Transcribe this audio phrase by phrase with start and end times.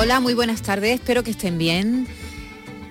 [0.00, 2.06] Hola, muy buenas tardes, espero que estén bien.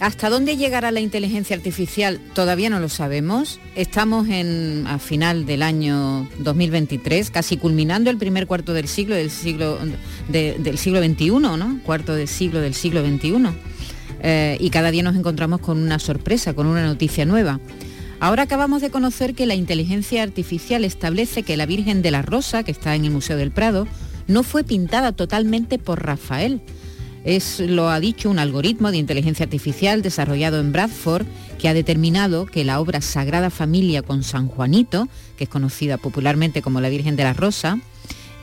[0.02, 2.20] ¿Hasta dónde llegará la inteligencia artificial?
[2.34, 3.62] Todavía no lo sabemos.
[3.76, 9.32] Estamos en, a final del año 2023, casi culminando el primer cuarto del siglo del
[9.32, 9.80] siglo,
[10.28, 11.80] del siglo XXI, ¿no?
[11.86, 13.38] Cuarto del siglo del siglo XXI.
[14.22, 17.62] Eh, y cada día nos encontramos con una sorpresa, con una noticia nueva.
[18.20, 22.64] Ahora acabamos de conocer que la inteligencia artificial establece que la Virgen de la Rosa,
[22.64, 23.88] que está en el Museo del Prado,
[24.28, 26.60] no fue pintada totalmente por Rafael,
[27.28, 31.26] es, lo ha dicho un algoritmo de inteligencia artificial desarrollado en Bradford
[31.60, 36.62] que ha determinado que la obra Sagrada Familia con San Juanito, que es conocida popularmente
[36.62, 37.80] como la Virgen de la Rosa,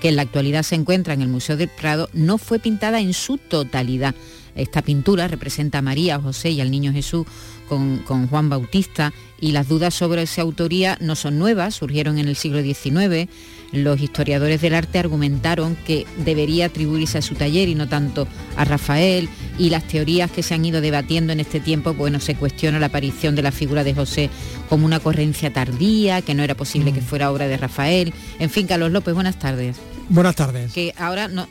[0.03, 3.15] que en la actualidad se encuentra en el Museo del Prado, no fue pintada en
[3.15, 4.15] su totalidad.
[4.55, 7.27] Esta pintura representa a María, José y al Niño Jesús
[7.71, 12.29] con, con, Juan Bautista y las dudas sobre esa autoría no son nuevas, surgieron en
[12.29, 13.31] el siglo XIX
[13.75, 18.65] los historiadores del arte argumentaron que debería atribuirse a su taller y no tanto a
[18.65, 22.79] Rafael y las teorías que se han ido debatiendo en este tiempo, bueno, se cuestiona
[22.79, 24.31] la aparición de la figura de José
[24.69, 27.05] como una ocurrencia tardía, que no era posible que mm.
[27.05, 28.13] fuera obra de Rafael.
[28.39, 29.77] En fin, Carlos López, buenas tardes.
[30.09, 30.73] Buenas tardes.
[30.73, 31.49] Que ahora no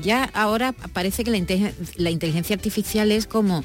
[0.00, 1.30] ya ahora parece que
[1.96, 3.64] la inteligencia artificial es como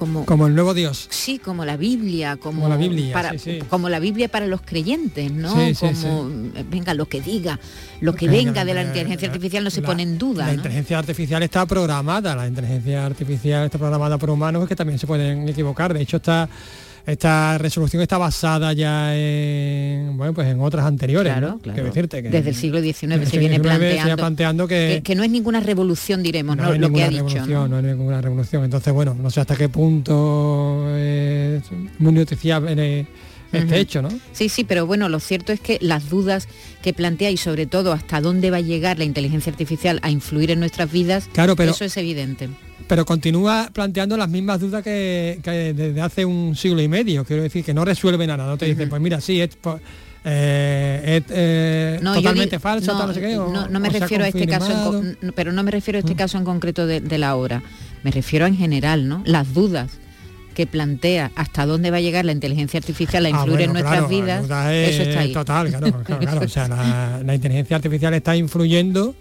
[0.00, 1.06] como, el nuevo Dios.
[1.10, 3.32] Sí, como la Biblia, como, la Biblia, para,
[3.68, 5.54] como la Biblia para los creyentes, ¿no?
[5.78, 6.28] como
[6.70, 7.60] venga lo que diga,
[8.00, 10.46] lo que venga, de la inteligencia artificial no se pone en duda.
[10.46, 15.06] La inteligencia artificial está programada, la inteligencia artificial está programada por humanos que también se
[15.06, 15.92] pueden equivocar.
[15.92, 16.48] De hecho está
[17.10, 21.84] esta resolución está basada ya en bueno pues en otras anteriores claro, claro.
[21.84, 26.22] Decirte que desde el siglo XIX se viene planteando, que, que, no es ninguna revolución
[26.22, 27.68] diremos no, lo que ha dicho ¿no?
[27.68, 31.62] no es ninguna revolución entonces bueno no sé hasta qué punto es
[31.98, 33.06] muy noticiable
[33.52, 34.10] este hecho, ¿no?
[34.32, 36.46] Sí, sí, pero bueno, lo cierto es que las dudas
[36.82, 40.52] que plantea y sobre todo hasta dónde va a llegar la inteligencia artificial a influir
[40.52, 42.48] en nuestras vidas, claro, pero, eso es evidente
[42.90, 45.38] pero continúa planteando las mismas dudas que,
[45.76, 47.24] desde hace un siglo y medio.
[47.24, 48.44] Quiero decir, que no resuelve nada.
[48.48, 49.50] No te dice, pues mira, sí, es...
[50.24, 55.02] Eh, eh, totalmente falso, no, no, sé qué, no, me refiero a este caso,
[55.36, 56.16] pero no me refiero a este mm.
[56.16, 57.62] caso en concreto de, la obra.
[58.02, 59.22] Me refiero en general, ¿no?
[59.24, 59.92] Las dudas
[60.54, 64.08] que plantea hasta dónde va a llegar la inteligencia artificial a ah, influir en nuestras
[64.08, 65.32] vidas, eso está ahí.
[65.32, 69.14] Total, claro, claro, O sea, la, la inteligencia artificial está influyendo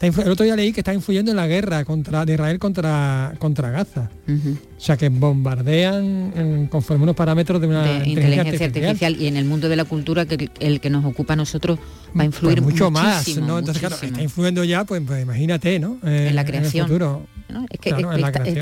[0.00, 3.70] el otro día leí que está influyendo en la guerra contra, de Israel contra, contra
[3.70, 4.10] Gaza.
[4.28, 9.16] O sea, que bombardean conforme unos parámetros de una inteligencia, artificial.
[9.18, 12.10] Y en el mundo de la cultura, que el que nos ocupa a nosotros va
[12.10, 13.26] a pues influir mucho más.
[13.38, 13.58] ¿no?
[13.58, 15.98] Entonces, claro, está influyendo ya, pues, pues imagínate, ¿no?
[16.02, 16.90] en la creación.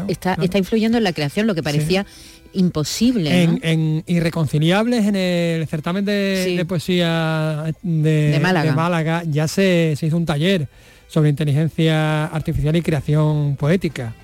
[0.09, 2.06] está, influyendo en la creación, lo que parecía
[2.53, 3.43] imposible.
[3.61, 9.25] En, Irreconciliables, en el certamen de, poesía de, Málaga.
[9.25, 10.69] ya se, se hizo un taller
[11.15, 14.15] sobre inteligencia artificial y creación poética.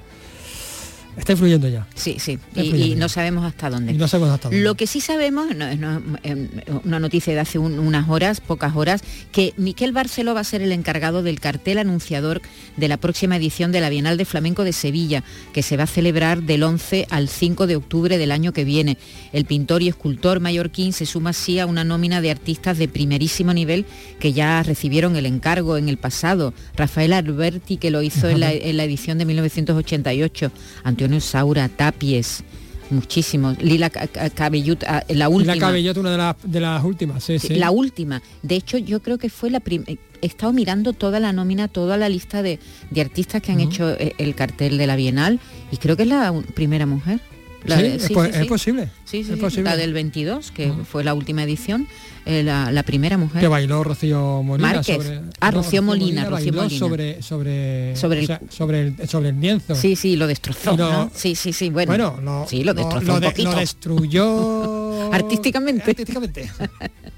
[1.17, 1.87] Está influyendo ya.
[1.95, 3.93] Sí, sí, y, no sabemos hasta dónde.
[3.93, 4.63] no sabemos hasta dónde.
[4.63, 5.79] Lo que sí sabemos, no, es
[6.23, 6.49] em,
[6.85, 10.73] una noticia de hace unas horas, pocas horas, que Miquel Barceló va a ser el
[10.73, 12.41] encargado del cartel anunciador
[12.77, 15.89] de la próxima edición de la Bienal de Flamenco de Sevilla, que se va a
[15.89, 18.97] celebrar del 11 al 5 de octubre del año que viene.
[19.33, 23.53] El pintor y escultor mallorquín se suma así a una nómina de artistas de primerísimo
[23.53, 23.85] nivel
[24.21, 26.55] que ya recibieron el encargo en el pasado.
[26.77, 30.53] Rafael Alberti, que lo hizo en la, en la edición de 1988.
[30.85, 32.45] Antonio Saura, Tapies,
[32.91, 33.61] muchísimos.
[33.63, 35.55] Lila Cabellut, ah, la última.
[35.55, 38.23] Lila Cabellut, una de, las últimas, sí, sí, La última.
[38.43, 39.93] De hecho, yo creo que fue la primera...
[40.23, 42.59] He estado mirando toda la nómina, toda la lista de,
[42.99, 45.41] artistas que han hecho eh, el cartel de la Bienal
[45.73, 47.21] y creo que es la primera mujer.
[47.67, 48.89] Sí, es, posible.
[49.05, 51.87] Sí, sí, la del 22, que fue la última edición,
[52.27, 53.41] eh, la, primera mujer.
[53.41, 55.21] Que bailó Rocío Molina sobre.
[55.41, 56.79] Ah, Rocío Molina, Rocío Molina.
[56.79, 59.75] Sobre, sobre, sobre, el, sobre, el, sobre el lienzo.
[59.75, 60.77] Sí, sí, lo destrozó.
[60.77, 61.11] ¿no?
[61.15, 61.71] Sí, sí, sí.
[61.71, 63.51] Bueno, bueno lo, sí, lo destrozó lo, un poquito.
[63.53, 65.91] lo destruyó artísticamente.
[65.91, 66.51] Artísticamente.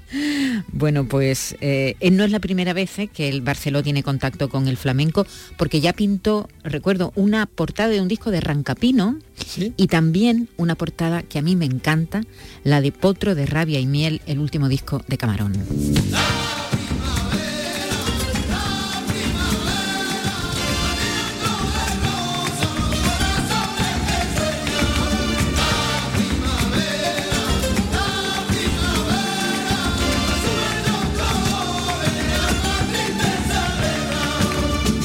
[0.71, 4.67] bueno, pues eh, no es la primera vez eh, que el Barceló tiene contacto con
[4.67, 5.25] el flamenco,
[5.57, 9.19] porque ya pintó, recuerdo, una portada de un disco de Rancapino
[9.77, 12.23] y también una portada que a mí me encanta,
[12.63, 15.53] la de Potro de Rabia y Miel, el último disco de Camarón.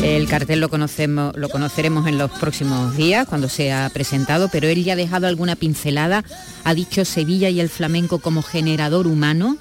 [0.02, 4.84] El cartel lo, conocemos, lo conoceremos en los próximos días cuando sea presentado, pero él
[4.84, 6.24] ya ha dejado alguna pincelada,
[6.62, 9.56] ha dicho Sevilla y el flamenco como generador humano,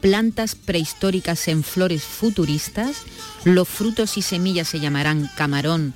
[0.00, 2.96] plantas prehistóricas en flores futuristas,
[3.44, 5.92] los frutos y semillas se llamarán camarón,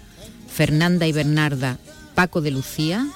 [0.52, 1.78] Fernanda y Bernarda,
[2.14, 3.06] Paco de Lucía,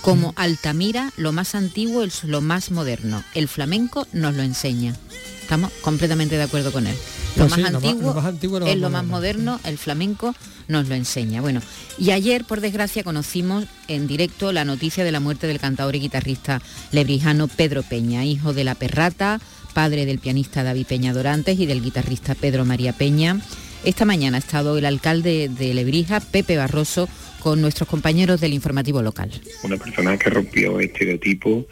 [0.00, 3.22] como Altamira, lo más antiguo es lo más moderno.
[3.34, 4.96] El flamenco nos lo enseña.
[5.42, 6.96] Estamos completamente de acuerdo con él.
[7.36, 9.78] Lo, Pues más, sí, lo antiguo más- lo más antiguo es lo más moderno, el
[9.78, 10.34] flamenco
[10.68, 11.40] nos lo enseña.
[11.40, 11.60] Bueno,
[11.98, 16.00] y ayer, por desgracia, conocimos en directo la noticia de la muerte del cantador y
[16.00, 19.40] guitarrista lebrijano Pedro Peña, hijo de la Perrata,
[19.72, 23.40] padre del pianista David Peña Dorantes y del guitarrista Pedro María Peña.
[23.84, 27.08] Esta mañana ha estado el alcalde de Lebrija, Pepe Barroso,
[27.40, 29.30] con nuestros compañeros del informativo local.
[29.64, 31.64] una persona que rompió estereotipos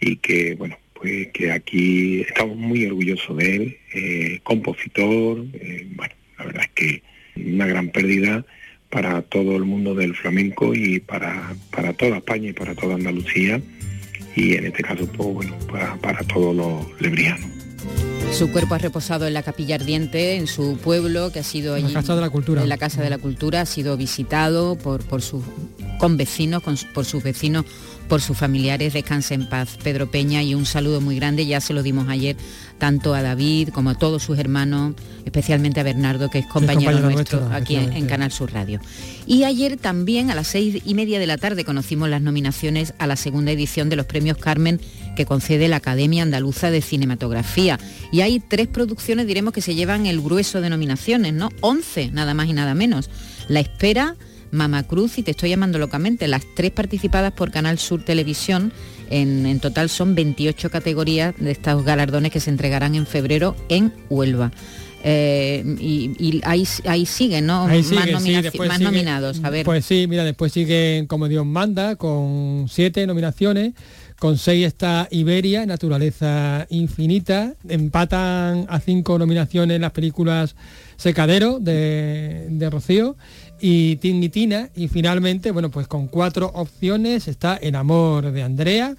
[0.00, 6.14] y que, bueno, pues que aquí estamos muy orgullosos de él, eh, compositor, eh, bueno,
[6.38, 7.02] la verdad es que
[7.36, 8.44] una gran pérdida
[8.88, 13.60] para todo el mundo del flamenco y para, para toda España y para toda Andalucía
[14.36, 17.50] y en este caso, pues bueno, para, para todos los lebrianos.
[18.30, 21.82] Su cuerpo ha reposado en la capilla ardiente, en su pueblo, que ha sido En
[21.82, 21.94] la allí.
[21.94, 22.62] Casa de la Cultura.
[22.62, 25.44] En la Casa de la Cultura, ha sido visitado por, por sus
[25.98, 27.66] convecinos, con por sus vecinos,
[28.12, 28.92] por sus familiares.
[28.92, 32.36] Descanse en paz, Pedro Peña, y un saludo muy grande, ya se lo dimos ayer,
[32.76, 37.10] tanto a David como a todos sus hermanos, especialmente a Bernardo, que es compañero, compañero
[37.10, 38.04] nuestro, nuestro, aquí en, en.
[38.04, 38.80] Canal Sur Radio.
[39.26, 43.06] Y ayer también, a las seis y media de la tarde, conocimos las nominaciones a
[43.06, 44.78] la segunda edición de los premios Carmen
[45.16, 47.80] que concede la Academia Andaluza de Cinematografía.
[48.12, 51.48] Y hay tres producciones, diremos, que se llevan el grueso de nominaciones, ¿no?
[51.62, 53.08] 11, nada más y nada menos.
[53.48, 54.16] La Espera,
[54.52, 58.72] Mama Cruz y Te estoy llamando locamente, las tres participadas por Canal Sur Televisión.
[59.10, 63.92] En, en total son 28 categorías de estos galardones que se entregarán en febrero en
[64.08, 64.52] Huelva.
[65.04, 67.64] Eh, y y ahí, ahí siguen, ¿no?
[67.66, 67.88] Ahí más
[68.22, 69.40] sí, sigue- nominados.
[69.42, 69.64] A ver.
[69.64, 73.72] Pues sí, mira, después siguen como Dios manda, con siete nominaciones.
[74.18, 77.54] Con seis está Iberia, Naturaleza Infinita.
[77.68, 80.54] Empatan a cinco nominaciones las películas
[80.96, 83.16] Secadero de, de Rocío
[83.62, 84.68] y Tin y Tina.
[84.76, 88.94] Y finalmente, bueno, pues con cuatro opciones está El amor de Andrea,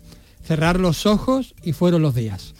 [0.48, 2.54] Cerrar los ojos y Fueron los días.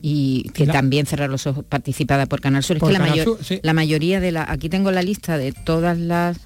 [0.00, 2.76] Y que La- también cerrar los ojos participada por Canal Sur.
[2.76, 3.60] Es que la, mayor- Sur, sí.
[3.62, 4.50] la mayoría de la.
[4.50, 6.38] Aquí tengo la lista de todas las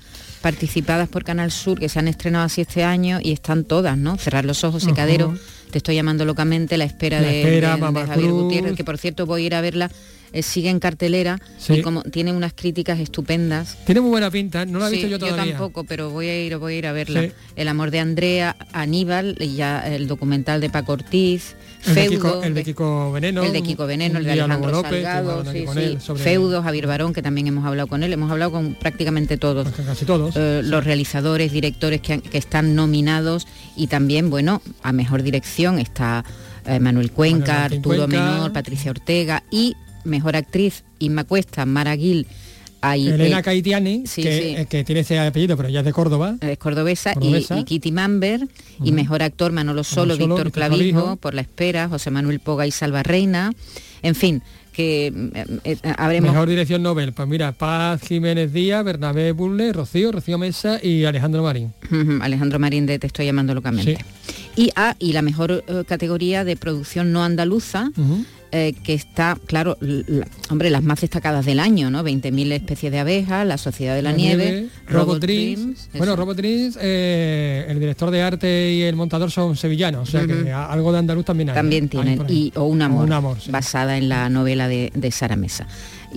[0.42, 4.18] participadas por Canal Sur que se han estrenado así este año y están todas, ¿no?
[4.18, 5.34] Cerrar los ojos, secadero,
[5.70, 8.42] te estoy llamando locamente, la espera, La de, Espera, de- Javier Cruz.
[8.42, 9.90] Gutiérrez, que por cierto voy a ir a verla,
[10.34, 11.74] eh, sigue en cartelera Sí.
[11.74, 13.78] y como tiene unas críticas estupendas.
[13.86, 15.52] Tiene muy buena pinta, no la he Sí, visto yo todavía.
[15.52, 17.22] tampoco, pero voy a ir, voy a ir a verla.
[17.22, 17.32] Sí.
[17.56, 21.54] El amor de Andrea, Aníbal, y ya el documental de Paco Ortiz,
[21.86, 23.42] El de, Feudo, Kiko, el de de- Kiko Veneno.
[23.44, 25.64] el de Kiko Veneno, el de Alejandro López, Salgado, sí,
[25.98, 26.14] sí.
[26.16, 29.68] Feudo, Javier Barón, que también hemos hablado con él, hemos hablado con prácticamente todos.
[29.70, 30.34] Pues casi todos.
[30.36, 33.46] eh, los realizadores, directores que, han- que están nominados
[33.76, 36.24] y también, bueno, a mejor dirección está
[36.66, 38.30] eh, Manuel Cuenca, Manuel Arturo Cuenca.
[38.32, 42.26] Menor, Patricia Ortega y mejor actriz Inma Cuesta, Mara Gil,
[42.80, 44.48] ahí, Elena eh, Caitiani, sí, que, sí.
[44.56, 46.36] eh, que tiene ese apellido, pero ya es de Córdoba.
[46.40, 47.58] es cordobesa, y- Cordobesa.
[47.58, 48.46] Y, Kitty Mamber
[48.82, 51.16] y mejor actor Manolo Solo, Víctor Clavijo, Clavijo.
[51.16, 53.52] por La Espera, José Manuel Poga y Salva Reina,
[54.02, 54.42] en fin,
[54.74, 57.12] que eh, eh, habremos Mejor dirección Nobel.
[57.12, 61.72] Pues mira, Paz Jiménez Díaz, Bernabé Bulle, Rocío, Rocío Mesa y Alejandro Marín.
[62.20, 63.96] Alejandro Marín de Te estoy llamando locamente.
[63.96, 64.64] Sí.
[64.64, 67.90] Y, ah, y la mejor eh, categoría de producción no andaluza.
[68.56, 72.04] Eh, que está, claro, la- hombre, las más destacadas del año, ¿no?
[72.04, 75.20] 20.000 especies de abejas, La Sociedad de la, Nieve, Robot.
[75.20, 76.16] Dreams, Bueno, eso.
[76.16, 80.52] Robot Dreams, eh, el director de arte y el montador son sevillanos, o sea que
[80.52, 81.54] algo de andaluz también hay.
[81.56, 81.84] también.
[81.84, 83.50] Hay tienen y o un amor, Un amor, sí.
[83.50, 85.66] basada en la novela de, de Sara Mesa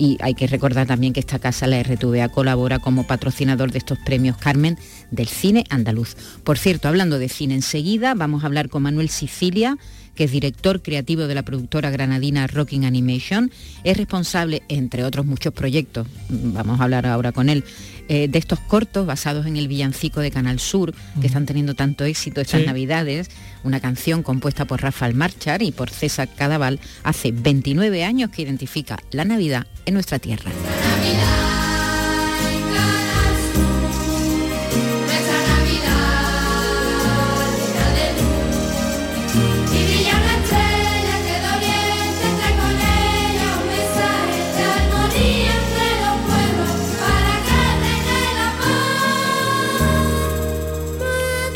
[0.00, 3.98] y hay que recordar también que esta casa la RTVA colabora como patrocinador de estos
[4.06, 4.78] premios Carmen
[5.10, 6.14] del cine andaluz
[6.44, 9.76] por cierto hablando de cine enseguida vamos a hablar con Manuel Sicilia
[10.18, 13.52] que es director creativo de la productora granadina Rocking Animation,
[13.84, 17.62] es responsable, entre otros muchos proyectos, mm, vamos a hablar ahora con él,
[18.08, 22.04] eh, de estos cortos basados en el villancico de Canal Sur, que están teniendo tanto
[22.04, 22.66] éxito estas Sí.
[22.66, 23.30] navidades,
[23.62, 28.98] una canción compuesta por Rafael Marchar y por César Cadaval hace 29 años que identifica
[29.12, 30.50] la Navidad en nuestra tierra.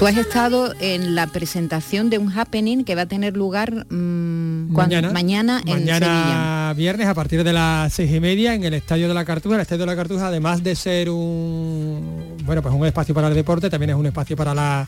[0.03, 4.73] Tú has estado en la presentación de un happening que va a tener lugar mm,
[4.75, 9.07] Cuando- mañana en mañana viernes a partir de las seis y media en el Estadio
[9.07, 9.55] de la Cartuja.
[9.55, 13.35] El Estadio de la Cartuja, además de ser un bueno pues un espacio para el
[13.35, 14.85] deporte, también es un espacio para la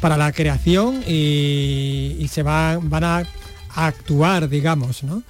[0.00, 5.22] para la creación y, y se van, van a, a actuar, digamos, ¿no?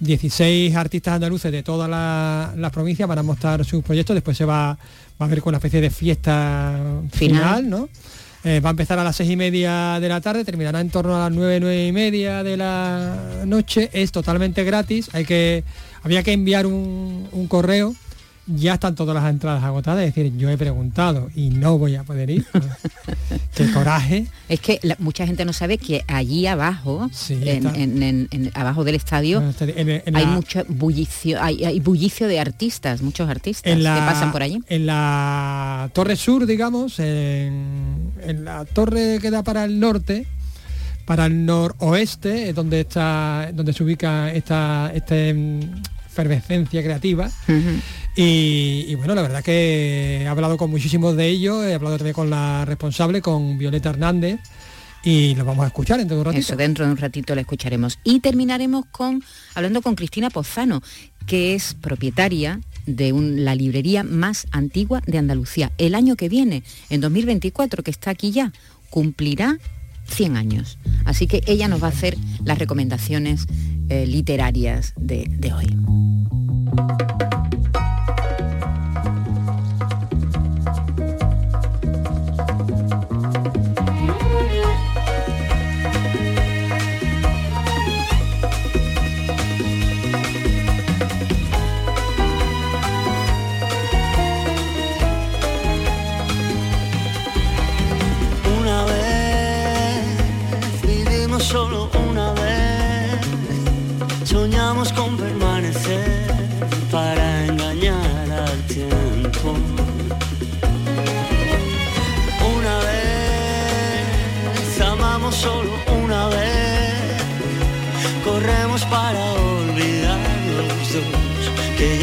[0.00, 4.46] 16 artistas andaluces de todas la- las provincias van a mostrar sus proyectos, después se
[4.46, 4.78] va, va
[5.18, 6.78] a haber con una especie de fiesta
[7.10, 7.10] Final.
[7.12, 7.88] final, ¿no?
[8.48, 11.14] Eh, va a empezar a las seis y media de la tarde, terminará en torno
[11.14, 13.14] a las nueve, nueve y media de la
[13.44, 13.90] noche.
[13.92, 15.10] Es totalmente gratis.
[15.12, 15.64] Hay que,
[16.02, 17.94] había que enviar un, un correo.
[18.50, 20.04] Ya están todas las entradas agotadas.
[20.04, 22.46] Es decir, yo he preguntado y no voy a poder ir.
[23.54, 24.26] Qué coraje.
[24.48, 27.74] Es que la- mucha gente no sabe que allí abajo, Sí, en, está.
[27.78, 32.40] en- en- en- abajo del estadio, en hay la- mucho bullicio, hay, hay bullicio de
[32.40, 34.62] artistas, muchos artistas la, que pasan por allí.
[34.68, 38.12] En la torre sur, digamos, en,
[38.44, 40.26] la torre que da para el norte,
[41.04, 45.30] para el noroeste, es donde está, donde se ubica esta, este,
[46.06, 47.30] efervescencia creativa.
[48.20, 52.28] Y, bueno, la verdad que he hablado con muchísimos de ellos, he hablado también con
[52.28, 54.40] la responsable, con Violeta Hernández,
[55.04, 56.40] y lo vamos a escuchar dentro de un ratito.
[56.40, 58.00] Eso, dentro de un ratito la escucharemos.
[58.02, 59.22] Y terminaremos con
[59.54, 60.82] hablando con Cristina Pozano,
[61.28, 65.70] que es propietaria de un- la librería más antigua de Andalucía.
[65.78, 68.52] El año que viene, en 2024, que está aquí ya,
[68.90, 69.58] cumplirá
[70.08, 70.76] 100 años.
[71.04, 73.46] Así que ella nos va a hacer las recomendaciones
[73.90, 75.66] eh, literarias de, de hoy.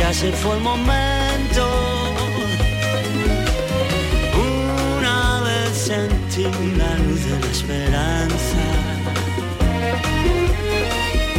[0.05, 1.63] Ya se fue el momento.
[5.03, 6.43] Una vez sentí
[6.81, 8.63] la luz de la esperanza.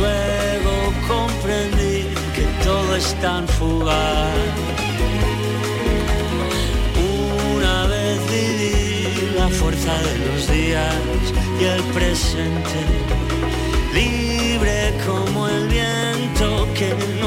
[0.00, 0.72] Luego
[1.12, 1.96] comprendí
[2.34, 4.34] que todo es tan fugaz.
[7.54, 10.96] Una vez viví la fuerza de los días
[11.60, 12.78] y el presente.
[13.94, 17.25] Libre como el viento que no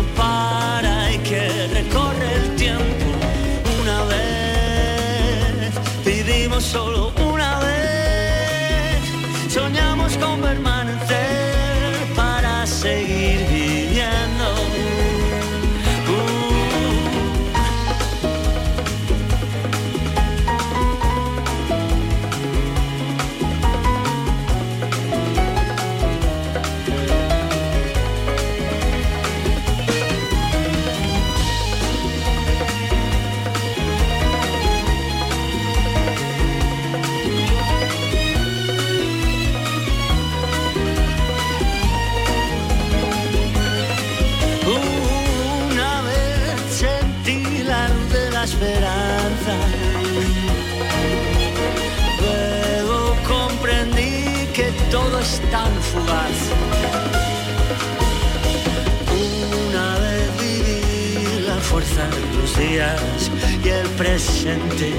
[62.62, 64.92] y el presente.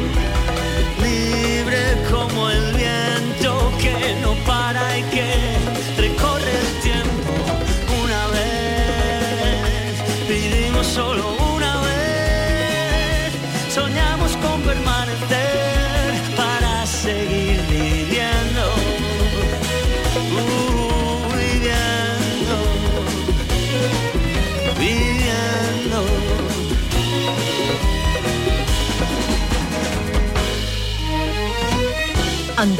[1.03, 1.79] Libre
[2.11, 4.70] como el viento que no para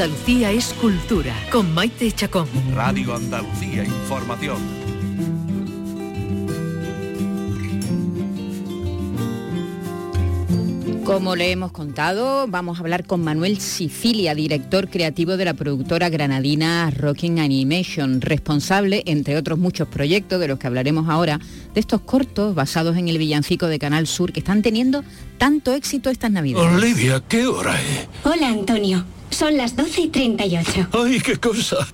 [0.01, 2.47] Andalucía es cultura con Maite Chacón.
[2.73, 4.57] Radio Andalucía Información.
[11.03, 16.09] Como le hemos contado, vamos a hablar con Manuel Sicilia, director creativo de la productora
[16.09, 21.39] granadina Rocking Animation, responsable, entre otros muchos proyectos de los que hablaremos ahora,
[21.75, 25.03] de estos cortos basados en el villancico de Canal Sur que están teniendo
[25.37, 26.73] tanto éxito estas navidades.
[26.73, 28.07] Olivia, ¿qué hora es?
[28.23, 29.05] Hola, Antonio.
[29.31, 30.87] Son las 12 y 38.
[30.93, 31.87] ¡Ay, qué cosa!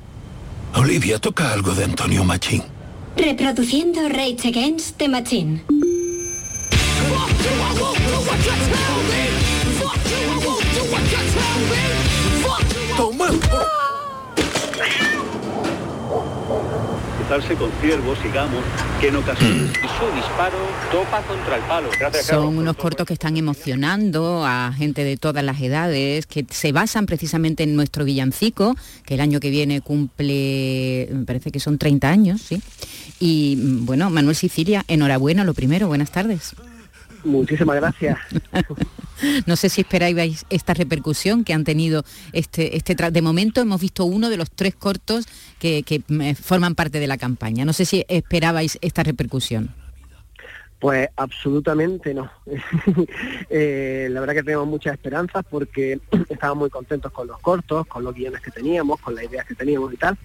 [0.75, 2.63] Olivia, toca algo de Antonio Machín.
[3.15, 5.63] Reproduciendo Rage Against the Machine.
[17.27, 18.63] Con ciervos, sigamos,
[19.01, 20.57] que en ocasiones su disparo
[20.89, 21.89] topa contra el palo.
[22.23, 27.05] Son unos cortos que están emocionando a gente de todas las edades, que se basan
[27.05, 32.09] precisamente en nuestro villancico, que el año que viene cumple, me parece que son 30
[32.09, 32.61] años, ¿sí?
[33.19, 36.55] Y mm, bueno, Manuel Sicilia, enhorabuena, lo primero, buenas tardes.
[37.27, 38.17] Muchísimas gracias.
[39.47, 42.03] No sé si esperáis esta repercusión que han tenido
[42.33, 45.25] este, este de momento hemos visto uno de los tres cortos
[45.57, 47.65] que, que, mm, forman parte de la campaña.
[47.65, 49.73] No sé si esperabais esta repercusión.
[50.79, 52.29] Pues absolutamente no.
[53.49, 58.03] Eh, la verdad que tenemos muchas esperanzas porque estábamos muy contentos con los cortos, con
[58.03, 60.17] los guiones que teníamos, con las ideas que teníamos y tal.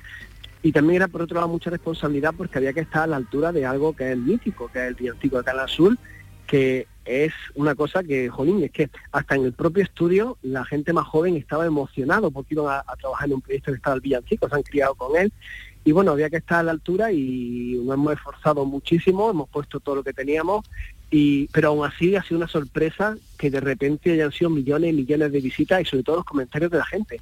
[0.62, 3.52] Y también era por otro lado mucha responsabilidad porque había que estar a la altura
[3.52, 5.98] de algo que es mítico, que es el villancico de Canal Azul,
[6.46, 10.92] que es una cosa que, jolín, es que hasta en el propio estudio la gente
[10.92, 14.48] más joven estaba emocionado porque iban a, trabajar en un proyecto que estaba el villancico,
[14.48, 15.32] se han criado con él.
[15.84, 19.80] Y bueno, había que estar a la altura y nos hemos esforzado muchísimo, hemos puesto
[19.80, 20.64] todo lo que teníamos,
[21.10, 24.96] y, pero aún así ha sido una sorpresa que de repente hayan sido millones y
[24.96, 27.20] millones de visitas y sobre todo los comentarios de la gente.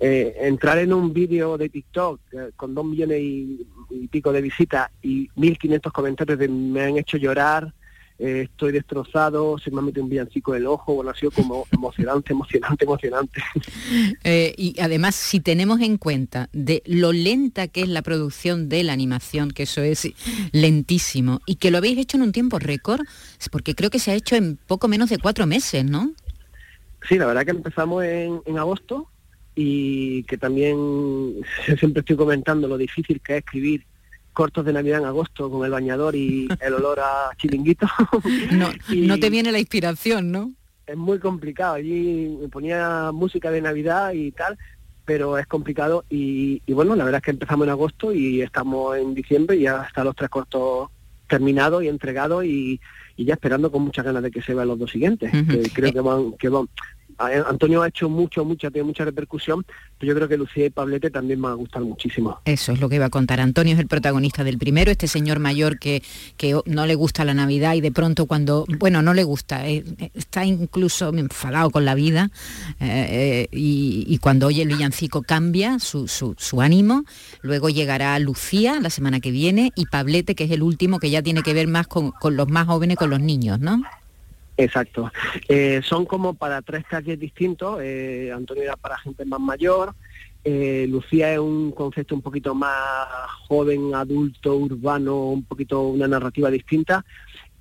[0.00, 4.42] Eh, entrar en un vídeo de TikTok eh, con dos millones y, y pico de
[4.42, 7.72] visitas y 1.500 comentarios de me han hecho llorar,
[8.18, 11.30] eh, estoy destrozado, se me ha metido un villancico en el ojo, bueno, ha sido
[11.30, 13.42] como emocionante, emocionante, emocionante.
[14.24, 18.84] Eh, y además, si tenemos en cuenta de lo lenta que es la producción de
[18.84, 20.08] la animación, que eso es
[20.52, 23.00] lentísimo, y que lo habéis hecho en un tiempo récord,
[23.40, 26.12] es porque creo que se ha hecho en poco menos de cuatro meses, ¿no?
[27.08, 29.08] Sí, la verdad que empezamos en, en agosto
[29.54, 30.76] y que también
[31.78, 33.84] siempre estoy comentando lo difícil que es escribir
[34.32, 37.86] cortos de Navidad en agosto con el bañador y el olor a chiringuito.
[38.52, 40.52] No, Y- no te viene la inspiración, ¿no?
[40.86, 41.74] es muy complicado.
[41.74, 44.58] Allí me ponía música de Navidad y tal,
[45.04, 46.04] pero es complicado.
[46.10, 49.60] Y, y bueno, la verdad es que empezamos en agosto y estamos en diciembre y
[49.62, 50.90] ya están los tres cortos
[51.28, 52.78] terminados y entregados y,
[53.16, 55.30] y ya esperando con muchas ganas de que se vean los dos siguientes.
[55.30, 56.68] Que creo que van, que van.
[57.18, 59.64] A- Antonio ha hecho mucho, mucha, tiene mucha repercusión,
[59.98, 62.38] pero yo creo que Lucía y Pablete también me va a gustar muchísimo.
[62.44, 63.40] Eso es lo que iba a contar.
[63.40, 66.02] Antonio es el protagonista del primero, este señor mayor que,
[66.36, 69.84] que no le gusta la Navidad y de pronto cuando, bueno, no le gusta, eh,
[69.98, 72.30] eh, está incluso enfadado con la vida
[72.80, 77.04] eh, eh, y, y cuando oye el villancico cambia su, su- su ánimo.
[77.42, 81.22] Luego llegará Lucía la semana que viene y Pablete, que es el último, que ya
[81.22, 83.82] tiene que ver más con, con los más jóvenes, con los niños, ¿no?
[84.56, 85.10] Exacto.
[85.48, 87.78] Eh, son como para tres targets distintos.
[87.82, 89.94] Eh, Antonio era para gente más mayor.
[90.44, 93.06] eh, Lucía es un concepto un poquito más
[93.48, 97.04] joven, adulto, urbano, un poquito una narrativa distinta.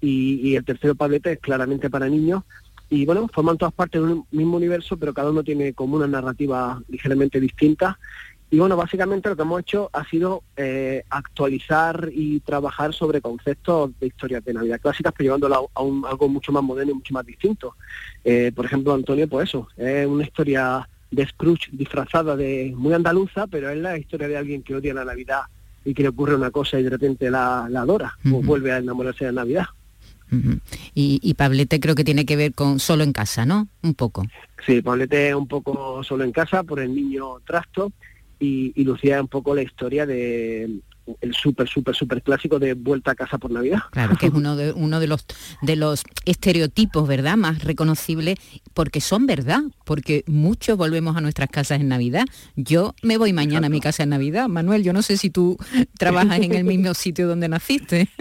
[0.02, 2.44] Y, y el tercero Pablete es claramente para niños.
[2.90, 6.08] Y bueno, forman todas partes de un mismo universo, pero cada uno tiene como una
[6.08, 7.98] narrativa ligeramente distinta.
[8.54, 13.92] Y bueno, básicamente lo que hemos hecho ha sido eh, actualizar y trabajar sobre conceptos
[14.00, 16.96] de historias de Navidad clásicas, pero llevándolo a, a un- algo mucho más moderno y
[16.96, 17.76] mucho más distinto.
[18.26, 23.48] Eh, por ejemplo, Antonio, pues eso, es una historia de Scrooge disfrazada de muy andaluza,
[23.48, 25.42] pero es la historia de alguien que odia la Navidad
[25.86, 28.78] y que le ocurre una cosa y de repente la, la adora o vuelve a
[28.80, 29.66] enamorarse de Navidad.
[30.94, 33.68] Y, y Pablete creo que tiene que ver con solo en casa, ¿no?
[33.82, 34.26] Un poco.
[34.66, 37.92] Sí, Pablete es un poco solo en casa por el niño trasto
[38.42, 40.82] y, y Lucía es un poco la historia de
[41.20, 43.80] el súper, súper, súper clásico de vuelta a casa por Navidad.
[43.92, 45.26] Claro, que es uno de, uno de los
[45.62, 47.38] de los estereotipos, ¿verdad?
[47.38, 48.38] Más reconocibles,
[48.74, 52.26] porque son verdad, porque muchos volvemos a nuestras casas en Navidad.
[52.56, 54.48] Yo me voy mañana a mi casa en Navidad.
[54.48, 55.58] Manuel, yo no sé si tú
[55.98, 58.10] trabajas en el mismo sitio donde naciste.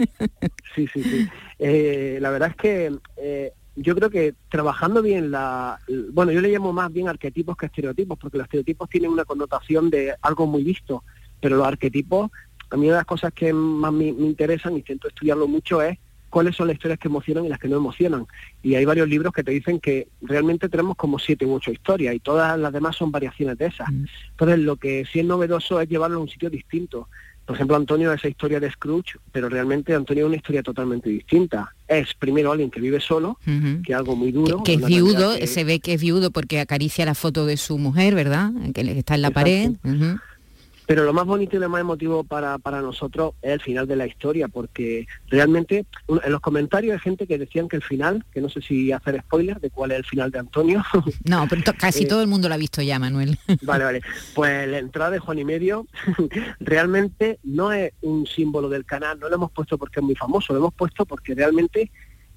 [0.73, 1.27] Sí, sí, sí.
[1.59, 5.79] Eh, la verdad es que eh, yo creo que trabajando bien la...
[6.11, 9.89] Bueno, yo le llamo más bien arquetipos que estereotipos, porque los estereotipos tienen una connotación
[9.89, 11.03] de algo muy visto,
[11.39, 12.31] pero los arquetipos,
[12.69, 15.81] a mí una de las cosas que más me, me interesan y intento estudiarlo mucho
[15.81, 15.97] es
[16.31, 18.25] cuáles son las historias que emocionan y las que no emocionan.
[18.63, 22.15] Y hay varios libros que te dicen que realmente tenemos como siete u ocho historias
[22.15, 23.87] y todas las demás son variaciones de esas.
[24.31, 27.09] Entonces lo que sí es novedoso es llevarlo a un sitio distinto.
[27.45, 31.09] Por ejemplo, Antonio es esa historia de Scrooge, pero realmente Antonio es una historia totalmente
[31.09, 31.73] distinta.
[31.87, 34.63] Es primero alguien que vive solo, que es algo muy duro.
[34.63, 37.77] que es viudo, que- se ve que es viudo porque acaricia la foto de su
[37.77, 38.51] mujer, ¿verdad?
[38.73, 39.33] Que está en la Exacto.
[39.33, 39.71] pared.
[40.93, 43.95] Pero lo más bonito y lo más emotivo para, para nosotros es el final de
[43.95, 48.41] la historia, porque realmente en los comentarios hay gente que decían que el final, que
[48.41, 50.83] no sé si hacer spoiler de cuál es el final de Antonio,
[51.23, 53.37] No, pero to- casi Eh, todo el mundo lo ha visto ya, Manuel.
[53.61, 54.01] Vale, vale.
[54.35, 55.87] Pues la entrada de Juan y Medio
[56.59, 60.51] realmente no es un símbolo del canal, no lo hemos puesto porque es muy famoso,
[60.51, 61.89] lo hemos puesto porque realmente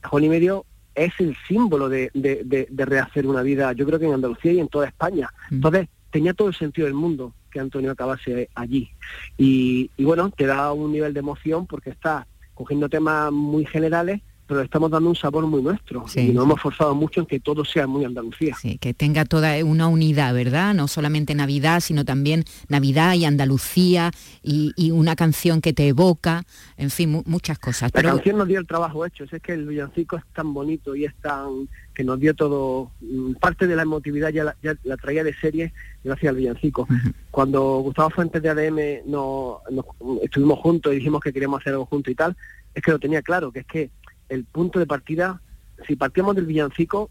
[0.04, 0.64] Juan y Medio
[0.94, 4.52] es el símbolo de, de- de- de rehacer una vida, yo creo que en Andalucía
[4.52, 5.28] y en toda España.
[5.50, 8.90] Entonces, tenía todo el sentido del mundo que Antonio acabase allí.
[9.38, 14.60] Y, bueno, te da un nivel de emoción porque está cogiendo temas muy generales, pero
[14.60, 16.06] le estamos dando un sabor muy nuestro.
[16.08, 16.50] Sí, y nos sí.
[16.50, 18.56] hemos forzado mucho en que todo sea muy Andalucía.
[18.60, 20.74] Sí, que tenga toda una unidad, ¿verdad?
[20.74, 24.10] No solamente Navidad, sino también Navidad y Andalucía
[24.42, 26.44] y, y una canción que te evoca,
[26.76, 27.90] en fin, mu- muchas cosas.
[27.94, 30.94] La Pero canción nos dio el trabajo hecho, es que el villancico es tan bonito
[30.94, 34.74] y es tan que nos dio todo, mm, parte de la emotividad ya la, ya
[34.82, 36.88] la traía de serie gracias al villancico.
[37.30, 39.86] Cuando Gustavo Fuentes de ADM no, nos-
[40.22, 42.36] estuvimos juntos y dijimos que queríamos hacer algo juntos y tal,
[42.74, 43.90] es que lo tenía claro, que es que
[44.28, 45.40] el punto de partida,
[45.86, 47.10] si partíamos del villancico,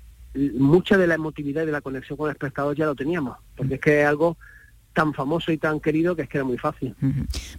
[0.58, 3.76] mucha de la emotividad y de la conexión con el espectador ya lo teníamos, porque
[3.76, 4.38] es que es algo
[4.94, 6.96] tan famoso y tan querido que es que era muy fácil.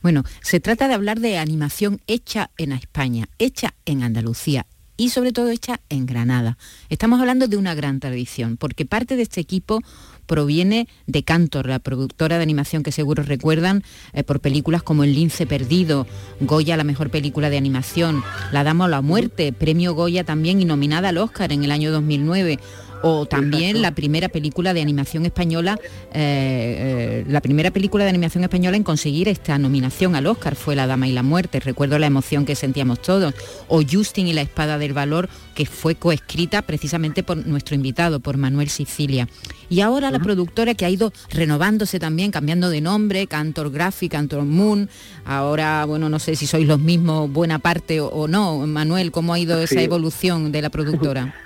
[0.03, 5.33] Bueno, se trata de hablar de animación hecha en España, hecha en Andalucía y sobre
[5.33, 6.57] todo hecha en Granada.
[6.89, 9.81] Estamos hablando de una gran tradición, porque parte de este equipo
[10.25, 13.83] proviene de Cantor, la productora de animación que seguro recuerdan
[14.13, 16.07] eh, por películas como El lince perdido,
[16.41, 20.65] Goya, la mejor película de animación, La dama o la muerte, premio Goya también y
[20.65, 22.59] nominada al Oscar en el año 2009
[23.07, 25.79] o también la primera película de animación española,
[26.15, 30.75] eh, eh, la primera película de animación española en conseguir esta nominación al Oscar fue
[30.75, 31.61] La Dama y la Muerte.
[31.61, 33.35] Recuerdo la emoción que sentíamos todos.
[33.69, 38.39] O Justin y la Espada del Valor, que fue coescrita precisamente por nuestro invitado, por
[38.39, 39.29] Manuel Sicilia.
[39.69, 44.45] Y ahora la productora que ha ido renovándose también, cambiando de nombre, Cantor Graphic, Cantor
[44.45, 44.89] Moon.
[45.27, 48.67] Ahora, bueno, no sé si sois los mismos buena parte o, o no.
[48.67, 51.35] Manuel, ¿cómo ha ido esa evolución de la productora?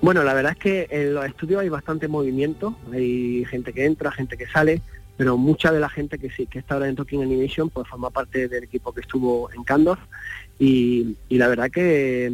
[0.00, 4.12] Bueno, la verdad es que en los estudios hay bastante movimiento, hay gente que entra,
[4.12, 4.82] gente que sale,
[5.16, 8.10] pero mucha de la gente que sí que está ahora en Talking Animation pues forma
[8.10, 9.98] parte del equipo que estuvo en Candor.
[10.58, 12.32] Y, la verdad que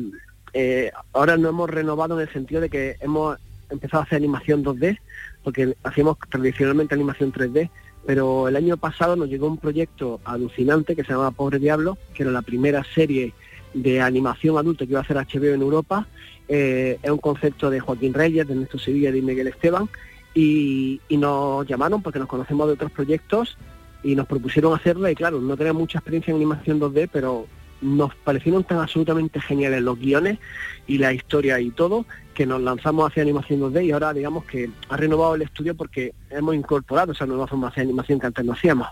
[0.53, 3.38] eh, ahora no hemos renovado en el sentido de que hemos
[3.71, 4.99] empezado a hacer animación 2D,
[5.45, 7.71] porque hacíamos tradicionalmente animación 3D,
[8.07, 12.25] pero el año pasado nos llegó un proyecto alucinante que se llama Pobre Diablo, que
[12.25, 13.33] era la primera serie
[13.74, 16.06] de animación adulta que iba a hacer HBO en Europa.
[16.48, 19.88] Eh, es un concepto de Joaquín Reyes, de Ernesto Sevilla y de Miguel Esteban.
[20.35, 23.59] Y, nos llamaron porque nos conocemos de otros proyectos
[24.02, 25.11] y nos propusieron hacerla.
[25.11, 27.46] Y claro, no tenía mucha experiencia en animación 2D, pero
[27.80, 30.38] nos parecieron tan absolutamente geniales los guiones
[30.87, 32.04] y la historia y todo
[32.35, 36.12] que nos lanzamos hacia animación 2D y ahora digamos que ha renovado el estudio porque
[36.28, 38.88] hemos incorporado esa nueva forma de animación que antes no hacíamos.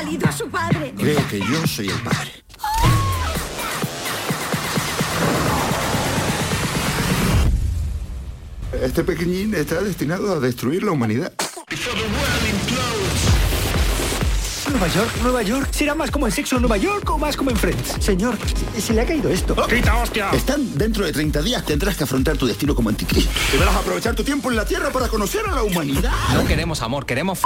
[0.00, 0.26] ¡Tiene cuernos!
[0.26, 0.94] ¡Ha salido a su padre!
[0.96, 2.30] Creo que yo soy el padre.
[8.82, 11.34] Este pequeñín está destinado a destruir la humanidad.
[14.70, 15.68] Nueva York, Nueva York.
[15.72, 17.96] ¿Será más como en Sexo en Nueva York o más como en Friends?
[17.98, 18.38] Señor,
[18.74, 19.56] se, se le ha caído esto.
[19.66, 20.30] ¡Quita, hostia!
[20.30, 21.64] Están dentro de 30 días.
[21.64, 23.30] Tendrás que afrontar tu destino como anticristo.
[23.52, 26.12] Deberás aprovechar tu tiempo en la Tierra para conocer a la humanidad.
[26.34, 27.40] No queremos amor, queremos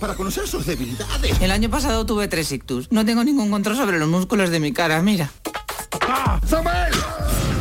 [0.00, 1.40] Para conocer sus debilidades.
[1.40, 2.90] El año pasado tuve tres ictus.
[2.90, 5.30] No tengo ningún control sobre los músculos de mi cara, mira.
[6.02, 6.40] ¡Ah!
[6.46, 6.92] ¡Samuel!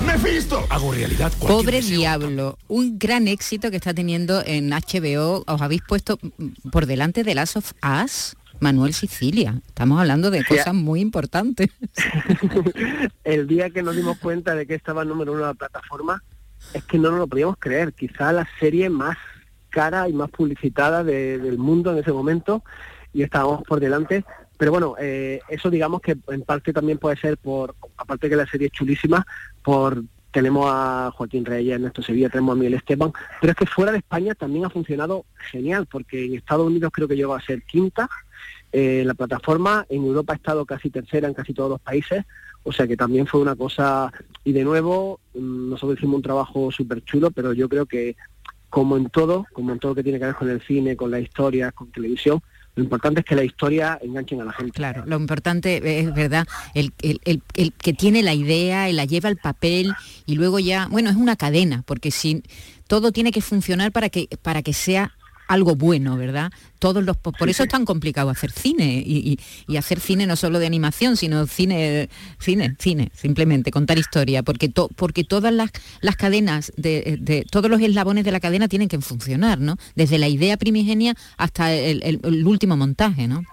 [0.05, 0.65] ¡Mefisto!
[0.69, 5.43] Hago realidad Pobre Diablo, un gran éxito que está teniendo en HBO.
[5.47, 6.19] Os habéis puesto
[6.71, 9.61] por delante de Last of Us, Manuel Sicilia.
[9.67, 11.69] Estamos hablando de cosas muy importantes.
[13.23, 16.23] el día que nos dimos cuenta de que estaba número uno en la plataforma,
[16.73, 17.93] es que no nos lo podíamos creer.
[17.93, 19.17] Quizá la serie más
[19.69, 22.63] cara y más publicitada de- del mundo en ese momento
[23.13, 24.23] y estábamos por delante.
[24.57, 28.45] Pero bueno, eh, eso digamos que en parte también puede ser por, aparte que la
[28.47, 29.25] serie es chulísima,
[29.63, 33.91] por tenemos a Joaquín Reyes, Ernesto Sevilla, tenemos a Miguel Esteban, pero es que fuera
[33.91, 37.61] de España también ha funcionado genial, porque en Estados Unidos creo que llegó a ser
[37.63, 38.09] quinta,
[38.73, 42.25] eh, la plataforma en Europa ha estado casi tercera en casi todos los países,
[42.63, 44.11] o sea que también fue una cosa,
[44.43, 48.15] y de nuevo, mm, nosotros hicimos un trabajo súper chulo, pero yo creo que
[48.69, 51.11] como en todo, como en todo lo que tiene que ver con el cine, con
[51.11, 52.41] la historia, con televisión,
[52.75, 54.71] lo importante es que la historia enganchen a la gente.
[54.71, 57.21] Claro, lo importante es verdad, el, el-
[57.53, 59.93] el- que tiene la idea, la lleva al papel
[60.25, 62.41] y luego ya, bueno, es una cadena, porque si
[62.87, 65.11] todo tiene que funcionar para que, para que sea
[65.53, 66.51] algo bueno, ¿verdad?
[66.79, 70.35] Todos los, por eso es tan complicado hacer cine y, y- y hacer cine no
[70.35, 75.69] solo de animación, sino cine, cine, cine, simplemente contar historia, porque to- porque todas las,
[76.01, 79.77] las cadenas de, de- todos los eslabones de la cadena tienen que funcionar, ¿no?
[79.95, 83.43] Desde la idea primigenia hasta el, el- el último montaje, ¿no?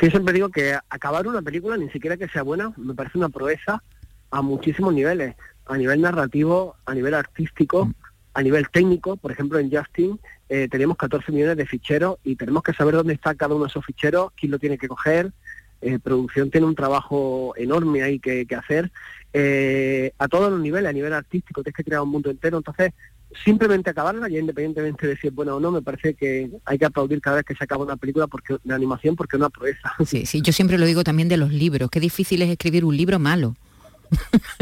[0.00, 3.28] Sí, siempre digo que acabar una película, ni siquiera que sea buena, me parece una
[3.28, 3.82] proeza
[4.30, 5.36] a muchísimos niveles.
[5.66, 7.92] A nivel narrativo, a nivel artístico,
[8.40, 9.16] a nivel técnico.
[9.16, 13.14] Por ejemplo, en Justin eh, tenemos 14 millones de ficheros y tenemos que saber dónde
[13.14, 15.32] está cada uno de esos ficheros, quién lo tiene que coger.
[15.82, 18.90] Eh, producción tiene un trabajo enorme ahí que, hacer.
[19.32, 22.58] Eh, a todos los niveles, a nivel artístico, tienes que crear un mundo entero.
[22.58, 22.92] Entonces,
[23.44, 26.84] simplemente acabarla, ya independientemente de si es buena o no, me parece que hay que
[26.84, 29.92] aplaudir cada vez que se acaba una película porque de animación porque es una proeza.
[30.04, 32.96] Sí, sí, yo siempre lo digo también de los libros, qué difícil es escribir un
[32.96, 33.54] libro malo.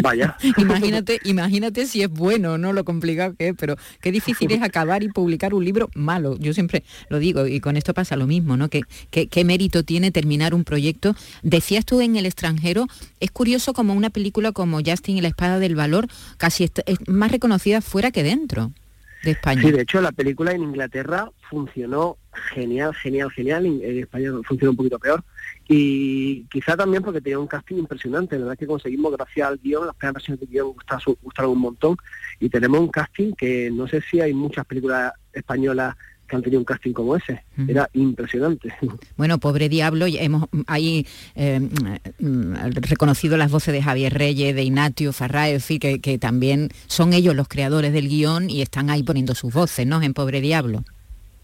[0.03, 0.37] Vaya.
[0.59, 2.73] imagínate, imagínate si es bueno, ¿no?
[2.73, 6.37] Lo complicado que es, pero qué difícil es acabar y publicar un libro malo.
[6.39, 8.69] Yo siempre lo digo, y con esto pasa lo mismo, ¿no?
[8.69, 11.15] Que, que- qué mérito tiene terminar un proyecto.
[11.43, 12.87] Decías tú en el extranjero,
[13.21, 16.07] es curioso como una película como Justin y la espada del valor
[16.37, 16.73] casi es
[17.07, 18.73] más reconocida fuera que dentro
[19.23, 19.63] de España.
[19.63, 22.19] Sí, de hecho la película en Inglaterra funcionó
[22.53, 23.67] genial, genial, genial.
[23.67, 25.25] En, España funcionó un poquito peor.
[25.69, 28.37] Y quizá también porque tenía un casting impresionante.
[28.37, 30.75] La verdad que conseguimos, gracias al guion, las primeras versiones del guion
[31.23, 31.97] gustaron un montón.
[32.41, 35.97] Y tenemos un casting que no sé si hay muchas películas españolas
[36.29, 37.43] que han tenido un casting como ese.
[37.67, 38.73] Era impresionante.
[39.17, 42.55] Bueno, pobre diablo, hemos ahí eh, mm,
[42.89, 47.49] reconocido las voces de Javier Reyes, de Ignacio fin, que, que también son ellos los
[47.49, 50.01] creadores del guion y están ahí poniendo sus voces, ¿no?
[50.03, 50.85] En Pobre Diablo.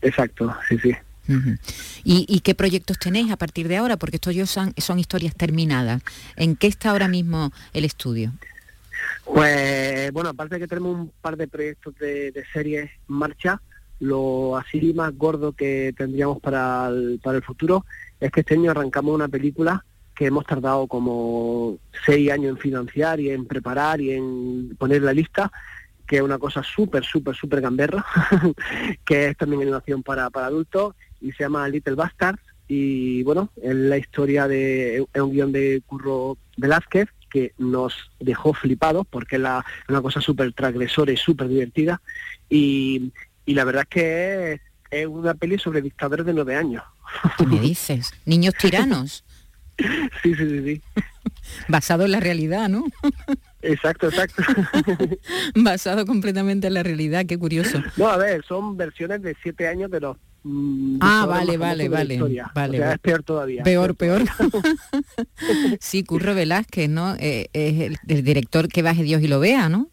[0.02, 0.92] Exacto, sí, sí.
[2.04, 3.96] ¿Y, y qué proyectos tenéis a partir de ahora?
[3.96, 6.02] Porque estos yo son, son historias terminadas.
[6.36, 8.32] ¿En qué está ahora mismo el estudio?
[9.24, 13.60] Pues bueno, aparte de que tenemos un par de proyectos de, de series en marcha,
[14.00, 17.84] lo así más gordo que tendríamos para el, para el futuro
[18.20, 23.20] es que este año arrancamos una película que hemos tardado como seis años en financiar
[23.20, 25.50] y en preparar y en poner la lista,
[26.06, 28.04] que es una cosa súper, súper, súper gamberra,
[29.04, 33.74] que es también animación para, para adultos y se llama Little Bastards y bueno, es
[33.74, 39.42] la historia de es un guion de Curro Velázquez que nos dejó flipados porque es
[39.88, 42.00] una cosa súper transgresora y súper divertida
[42.48, 43.12] y,
[43.46, 46.82] y la verdad es que es, es una peli sobre dictadores de nueve años.
[47.38, 48.12] ¿Qué me dices?
[48.26, 49.24] Niños tiranos.
[50.22, 50.82] Sí, sí, sí, sí.
[51.68, 52.84] Basado en la realidad, ¿no?
[53.62, 54.40] Exacto, exacto.
[55.56, 57.82] Basado completamente en la realidad, qué curioso.
[57.96, 60.16] No, a ver, son versiones de siete años de los...
[60.44, 62.52] mm, Ah, vale, vale, vale, historia.
[62.54, 62.94] vale, O sea, vale.
[62.94, 63.62] es peor todavía.
[63.64, 64.22] Peor, peor.
[65.80, 67.16] sí, Curro Velázquez, ¿no?
[67.18, 69.88] Eh, es el, el director que baje Dios y lo vea, ¿no?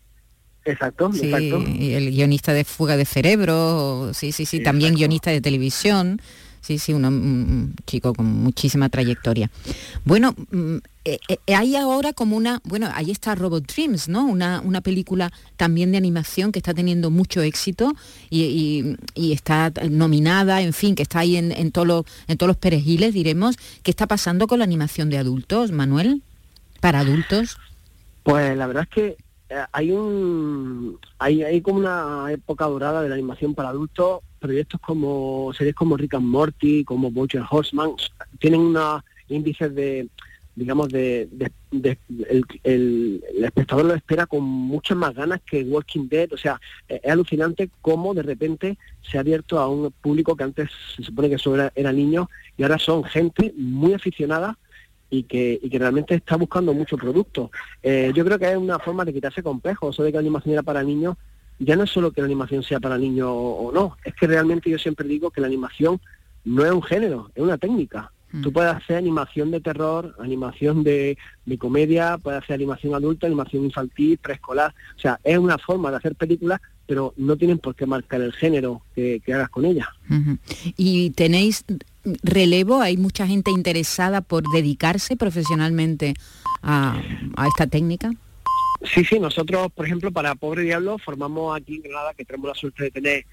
[0.65, 1.63] Exacto, Sí, exacto.
[1.67, 6.21] y el guionista de Fuga de Cerebro, sí, sí, sí, también guionista de televisión.
[6.63, 9.50] Sí, sí, un, un chico con muchísima trayectoria.
[10.06, 14.28] Bueno, mm, eh, eh, hay ahora como una, bueno, ahí está Robot Dreams, ¿no?
[14.28, 17.93] Una, una película también de animación que está teniendo mucho éxito
[18.30, 22.38] y, y- y está nominada, en fin, que está ahí en, en, todos los, en
[22.38, 23.56] todos los perejiles, diremos.
[23.82, 26.21] ¿Qué está pasando con la animación de adultos, Manuel?
[26.80, 27.58] Para adultos.
[28.21, 29.17] Pues la verdad es que
[29.71, 35.51] hay un hay, hay como una época dorada de la animación para adultos, proyectos como
[35.53, 37.91] series como Rick and Morty, como Bojack Horseman,
[38.39, 40.09] tienen una índices de
[40.55, 41.29] digamos de,
[42.63, 46.59] el espectador lo espera con muchas más ganas que Walking Dead, o sea,
[46.89, 51.03] eh, es alucinante cómo de repente se ha abierto a un público que antes se
[51.03, 54.57] supone que solo era, era niños y ahora son gente muy aficionada
[55.12, 57.52] y que, y que realmente está buscando mucho producto.
[57.84, 60.54] Eh, yo creo que es una forma de quitarse complejos, eso de que la animación
[60.54, 61.17] era para niños,
[61.60, 64.26] ya no es solo que la animación sea para niños o, o no, es que
[64.26, 66.02] realmente yo siempre digo que la animación
[66.43, 68.12] no es un género, es una técnica.
[68.41, 73.65] Tú puedes hacer animación de terror, animación de, de comedia, puedes hacer animación adulta, animación
[73.65, 74.74] infantil, preescolar.
[74.95, 78.34] O sea, es una forma de hacer películas, pero no tienen por qué marcar el
[78.34, 79.88] género que, que hagas con ella.
[80.75, 81.63] ¿Y tenéis
[82.21, 82.82] relevo?
[82.82, 86.15] ¿Hay mucha gente interesada por dedicarse profesionalmente
[86.62, 87.01] a,
[87.38, 88.12] a esta técnica?
[88.84, 92.56] Sí, sí, nosotros, por ejemplo, para Pobre Diablo formamos aquí en Granada, que tenemos la
[92.56, 93.25] suerte de tener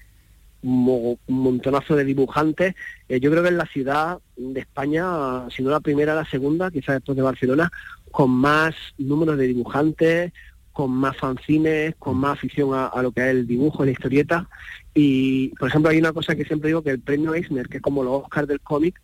[0.63, 2.75] un montonazo de dibujantes.
[3.09, 6.71] Eh, yo creo que es la ciudad de España, si no la primera, la segunda,
[6.71, 7.69] quizás después de Barcelona,
[8.09, 10.31] con más números de dibujantes,
[10.79, 14.47] con más fanzines, con más afición a, a lo que es el dibujo, la historieta.
[14.93, 17.83] Y, por ejemplo, hay una cosa que siempre digo, que el premio Eisner, que es
[17.83, 19.01] como los Oscars del cómic,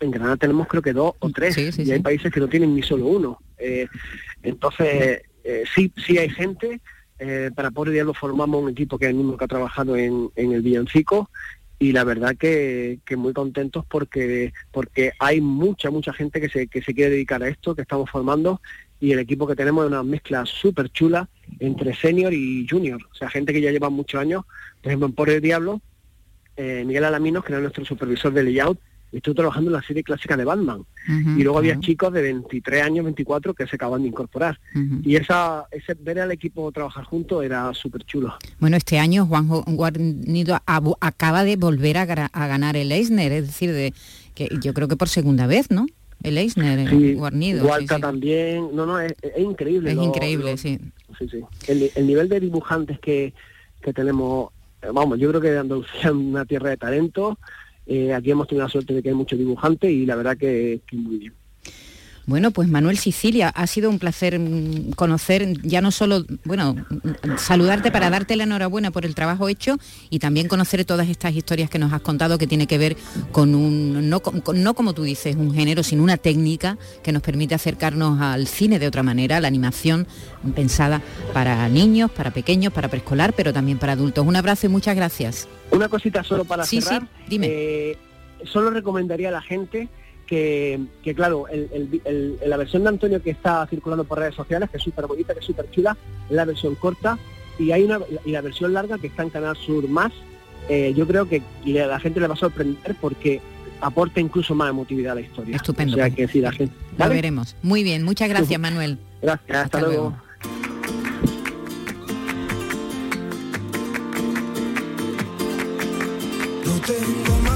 [0.00, 2.84] en Granada tenemos creo que dos o tres, y hay países que no tienen ni
[2.84, 3.40] solo uno.
[3.58, 3.88] Eh,
[4.44, 6.80] entonces, eh, sí, sí hay gente,
[7.18, 10.30] eh, para Pobre Diablo formamos un equipo que es el mismo que ha trabajado en,
[10.36, 11.28] en el Villancico,
[11.80, 16.68] y la verdad que, que muy contentos porque porque hay mucha mucha gente que se,
[16.68, 18.60] que se quiere dedicar a esto que estamos formando
[19.00, 23.00] y el equipo que tenemos es una mezcla súper chula entre senior y junior.
[23.10, 24.44] O sea gente que ya lleva muchos años
[24.82, 25.80] por ejemplo en Por el Diablo
[26.56, 28.78] eh, Miguel Alaminos que era nuestro supervisor de layout
[29.12, 30.84] estuvo trabajando en la serie clásica de Batman.
[31.08, 34.60] Y luego había chicos de 23 años 24 que se acaban de incorporar.
[35.02, 38.34] Y esa ese ver al equipo trabajar juntos era súper chulo.
[38.58, 40.58] Bueno, este año Juan Guarnido
[41.00, 43.92] acaba de volver a, a ganar el Eisner, es decir, de,
[44.34, 45.86] que yo creo que por segunda vez, ¿no?
[46.22, 47.64] El Eisner, el Sí, Guarnido.
[47.78, 47.86] sí.
[48.00, 49.90] también, no, no, es, es increíble.
[49.90, 50.78] Es lo- increíble, lo- sí.
[51.18, 51.40] sí, sí.
[51.96, 53.32] El nivel de dibujantes que,
[53.82, 54.50] que tenemos,
[54.82, 57.38] eh, vamos, yo creo que Andalucía es una tierra de talento.
[57.86, 60.80] eh, aquí hemos tenido la suerte de que hay muchos dibujantes y la verdad que,
[60.86, 61.32] que muy bien.
[62.30, 66.76] Bueno, pues Manuel Sicilia, ha sido un placer mm, conocer, ya no solo, bueno,
[67.36, 69.78] saludarte para darte la enhorabuena por el trabajo hecho
[70.10, 72.96] y también conocer todas estas historias que nos has contado que tiene que ver
[73.32, 77.20] con un, no, con- no como tú dices, un género, sino una técnica que nos
[77.20, 80.06] permite acercarnos al cine de otra manera, a la animación
[80.54, 81.02] pensada
[81.34, 84.24] para niños, para pequeños, para preescolar, pero también para adultos.
[84.24, 85.48] Un abrazo y muchas gracias.
[85.72, 87.02] Una cosita solo para Sí, cerrar.
[87.02, 87.46] sí, dime.
[87.50, 87.98] eh,
[88.44, 89.88] solo recomendaría a la gente
[90.30, 94.36] que, que, claro, el- el- el- la versión de Antonio que está circulando por redes
[94.36, 95.96] sociales, que es súper bonita, que es súper chula,
[96.28, 97.18] es la versión corta,
[97.58, 100.12] y hay una y la versión larga que está en Canal Sur más,
[100.68, 101.42] eh, yo creo que
[101.82, 103.40] a la gente le va a sorprender porque
[103.80, 105.56] aporta incluso más emotividad a la historia.
[105.56, 106.14] Estupendo, O sea pues.
[106.16, 106.74] que sí, la gente.
[106.92, 107.14] Lo ¿vale?
[107.16, 107.56] veremos.
[107.62, 108.98] Muy bien, muchas gracias Manuel.
[109.20, 110.14] Gracias, hasta, luego.
[116.64, 117.49] No tengo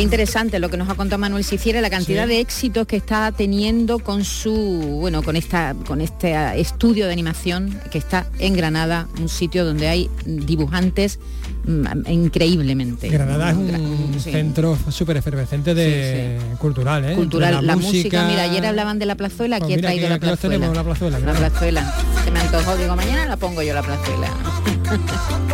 [0.00, 3.32] Qué interesante lo que nos ha contado Manuel Siciera, la cantidad de éxitos que está
[3.32, 4.54] teniendo con su,
[4.98, 9.62] bueno, con esta, con este ah, estudio de animación que está en Granada, un sitio
[9.62, 11.18] donde hay dibujantes
[11.66, 13.10] mm, increíblemente.
[13.10, 14.32] Granada es un sí.
[14.32, 17.14] centro súper efervescente de cultural, ¿eh?
[17.14, 20.18] Cultural, la, música, mira, ayer hablaban de la plazuela, Pues aquí he mira, traído la
[20.18, 20.70] plazuela.
[20.70, 21.94] una plazuela, La plazuela.
[22.24, 24.30] Se me antojó, digo, mañana la pongo yo la plazuela.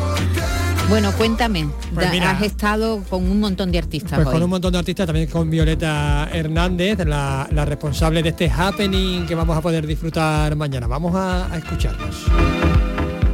[0.89, 2.31] bueno, cuéntame, Pues mira.
[2.31, 4.33] has estado con un montón de artistas Pues hoy.
[4.35, 9.27] con un montón de artistas, también con Violeta Hernández, la, la responsable de este happening
[9.27, 10.87] que vamos a poder disfrutar mañana.
[10.87, 12.25] Vamos a, a escucharnos.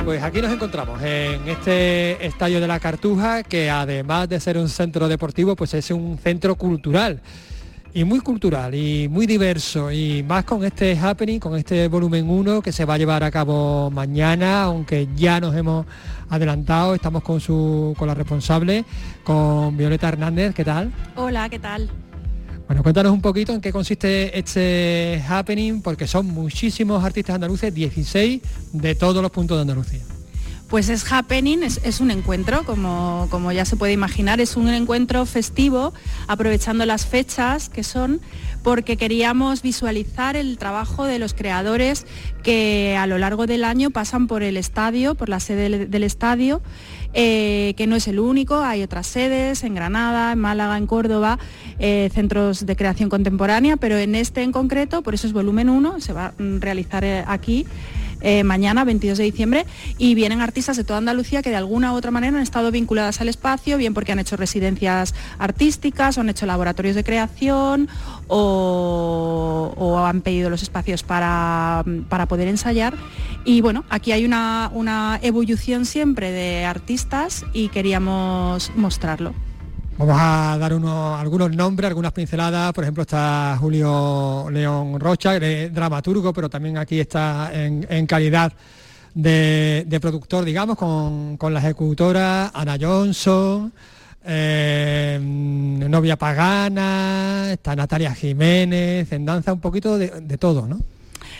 [0.04, 4.68] Pues aquí nos encontramos en este estadio de la Cartuja, que además de ser un
[4.68, 7.20] centro deportivo, pues es un centro cultural.
[7.94, 9.92] Y muy cultural y muy diverso.
[9.92, 13.30] Y más con este happening, con este volumen 1 que se va a llevar a
[13.30, 15.84] cabo mañana, aunque ya nos hemos
[16.30, 18.86] adelantado, estamos con su con la responsable,
[19.22, 20.90] con Violeta Hernández, ¿qué tal?
[21.16, 21.90] Hola, ¿qué tal?
[22.66, 28.40] Bueno, cuéntanos un poquito en qué consiste este happening, porque son muchísimos artistas andaluces, 16
[28.72, 30.00] de todos los puntos de Andalucía.
[30.72, 35.26] Pues es Happening, es, un encuentro, como, como ya se puede imaginar, es un encuentro
[35.26, 35.92] festivo,
[36.28, 38.22] aprovechando las fechas que son,
[38.62, 42.06] porque queríamos visualizar el trabajo de los creadores
[42.42, 46.62] que a lo largo del año pasan por el estadio, por la sede del, estadio,
[47.12, 51.38] eh, que no es el único, hay otras sedes en Granada, en Málaga, en Córdoba,
[51.80, 56.00] eh, centros de creación contemporánea, pero en este en concreto, por eso es volumen 1,
[56.00, 57.66] se va a realizar eh, aquí
[58.22, 59.66] eh, mañana, 22 de diciembre,
[59.98, 63.20] y vienen artistas de toda Andalucía que de alguna u otra manera han estado vinculadas
[63.20, 67.88] al espacio, bien porque han hecho residencias artísticas, o han hecho laboratorios de creación,
[68.28, 72.94] o, o han pedido los espacios para, para poder ensayar.
[73.44, 79.34] Y bueno, aquí hay una, una evolución siempre de artistas y queríamos mostrarlo.
[79.98, 82.72] Vamos a dar unos, algunos nombres, algunas pinceladas.
[82.72, 88.52] Por ejemplo, está Julio León Rocha, dramaturgo, pero también aquí está en, calidad
[89.14, 93.72] de, productor, digamos, con, la ejecutora Ana Johnson,
[94.24, 100.80] eh, Novia Pagana, está Natalia Jiménez, en danza un poquito de todo, ¿no?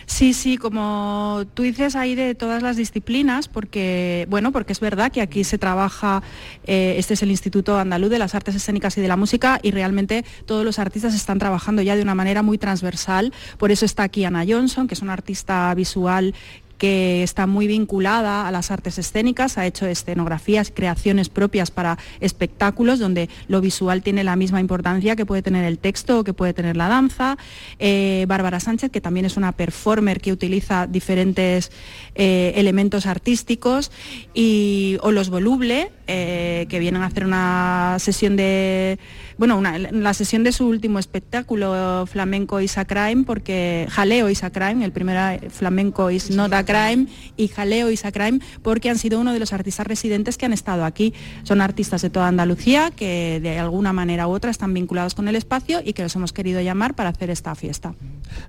[0.07, 5.13] Sí, sí, como tú dices, hay de todas las disciplinas, porque, bueno, porque es verdad
[5.13, 6.23] que aquí se trabaja,
[6.65, 9.71] eh, este es el Instituto Andaluz de las Artes Escénicas y de la Música, y
[9.71, 13.33] realmente todos los artistas están trabajando ya de una manera muy transversal.
[13.59, 16.35] Por eso está aquí Ana Johnson, que es una artista visual
[16.83, 22.99] que está muy vinculada a las artes escénicas, ha hecho escenografías, creaciones propias para espectáculos
[22.99, 26.55] donde lo visual tiene la misma importancia que puede tener el texto o que puede
[26.55, 27.39] tener la danza.
[27.79, 31.71] Eh, Bárbara Sánchez, que también es una performer que utiliza diferentes
[32.17, 33.93] eh, elementos artísticos,
[34.35, 38.99] y o los Voluble, eh, que vienen a hacer una sesión de
[39.43, 44.45] bueno, una- la sesión de su último espectáculo, Flamenco is a Crime, porque Jaleo is
[44.45, 48.39] a Crime, el primero era Flamenco is not a Crime y Jaleo is a Crime,
[48.63, 51.13] porque han sido uno de los artistas residentes que han estado aquí.
[51.43, 55.35] Son artistas de toda Andalucía que de alguna manera u otra están vinculados con el
[55.35, 57.95] espacio y que los hemos querido llamar para hacer esta fiesta.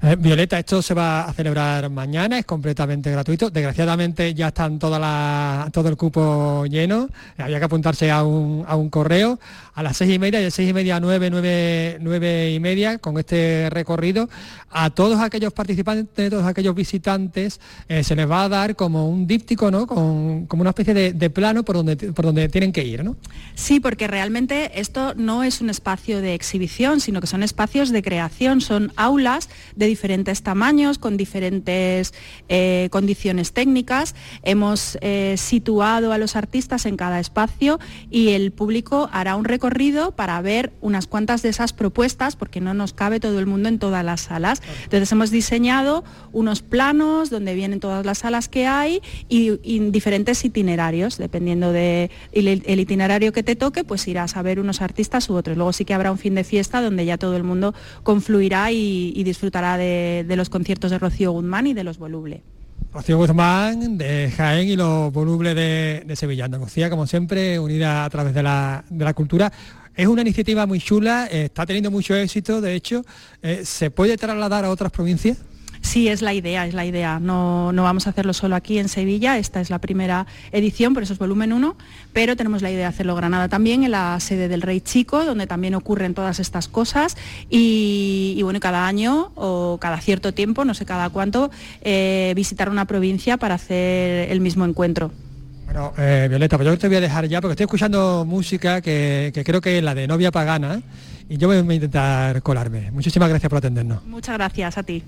[0.03, 3.49] Eh, Violeta, esto se va a celebrar mañana, es completamente gratuito.
[3.49, 7.09] Desgraciadamente ya están toda la- todo el cupo lleno.
[7.39, 9.39] Había que apuntarse a un, a un correo
[9.75, 12.99] a las seis y media, de seis y media a nueve, nueve, nueve y media,
[12.99, 14.29] con este recorrido.
[14.69, 19.25] A todos aquellos participantes, todos aquellos visitantes, eh, se les va a dar como un
[19.25, 19.87] díptico, ¿no?
[19.87, 23.15] Con, como una especie de, de plano por donde, por donde tienen que ir, ¿no?
[23.55, 28.03] Sí, porque realmente esto no es un espacio de exhibición, sino que son espacios de
[28.03, 32.13] creación, son aulas de diferentes tamaños, con diferentes
[32.47, 34.13] eh, condiciones técnicas.
[34.43, 37.79] Hemos eh, situado a los artistas en cada espacio
[38.11, 39.62] y el público hará un recorrido
[40.15, 43.79] para ver unas cuantas de esas propuestas, porque no nos cabe todo el mundo en
[43.79, 44.61] todas las salas.
[44.83, 50.43] Entonces hemos diseñado unos planos donde vienen todas las salas que hay y, y diferentes
[50.43, 55.35] itinerarios, dependiendo del el itinerario que te toque, pues irás a ver unos artistas u
[55.35, 55.55] otros.
[55.55, 59.13] Luego sí que habrá un fin de fiesta donde ya todo el mundo confluirá y,
[59.15, 62.43] y disfrutará de, de los conciertos de Rocío Guzmán y de los Voluble.
[62.91, 66.45] Rocío Guzmán de Jaén y los volubles de, de Sevilla.
[66.45, 69.51] Andalucía, como siempre, unida a través de la, de la cultura.
[69.95, 73.05] Es una iniciativa muy chula, está teniendo mucho éxito, de hecho,
[73.43, 75.37] eh, ¿se puede trasladar a otras provincias?
[75.83, 77.19] Sí, es la idea, es la idea.
[77.19, 81.03] No, no vamos a hacerlo solo aquí en Sevilla, esta es la primera edición, por
[81.03, 81.75] eso es volumen 1,
[82.13, 85.45] pero tenemos la idea de hacerlo Granada también, en la sede del Rey Chico, donde
[85.45, 87.17] también ocurren todas estas cosas.
[87.49, 92.69] Y, y bueno, cada año o cada cierto tiempo, no sé cada cuánto, eh, visitar
[92.69, 95.11] una provincia para hacer el mismo encuentro.
[95.65, 99.31] Bueno, eh, Violeta, pues yo te voy a dejar ya porque estoy escuchando música que,
[99.33, 100.81] que creo que es la de novia pagana
[101.27, 102.89] y yo voy a intentar colarme.
[102.91, 104.05] Muchísimas gracias por atendernos.
[104.05, 105.03] Muchas gracias a ti.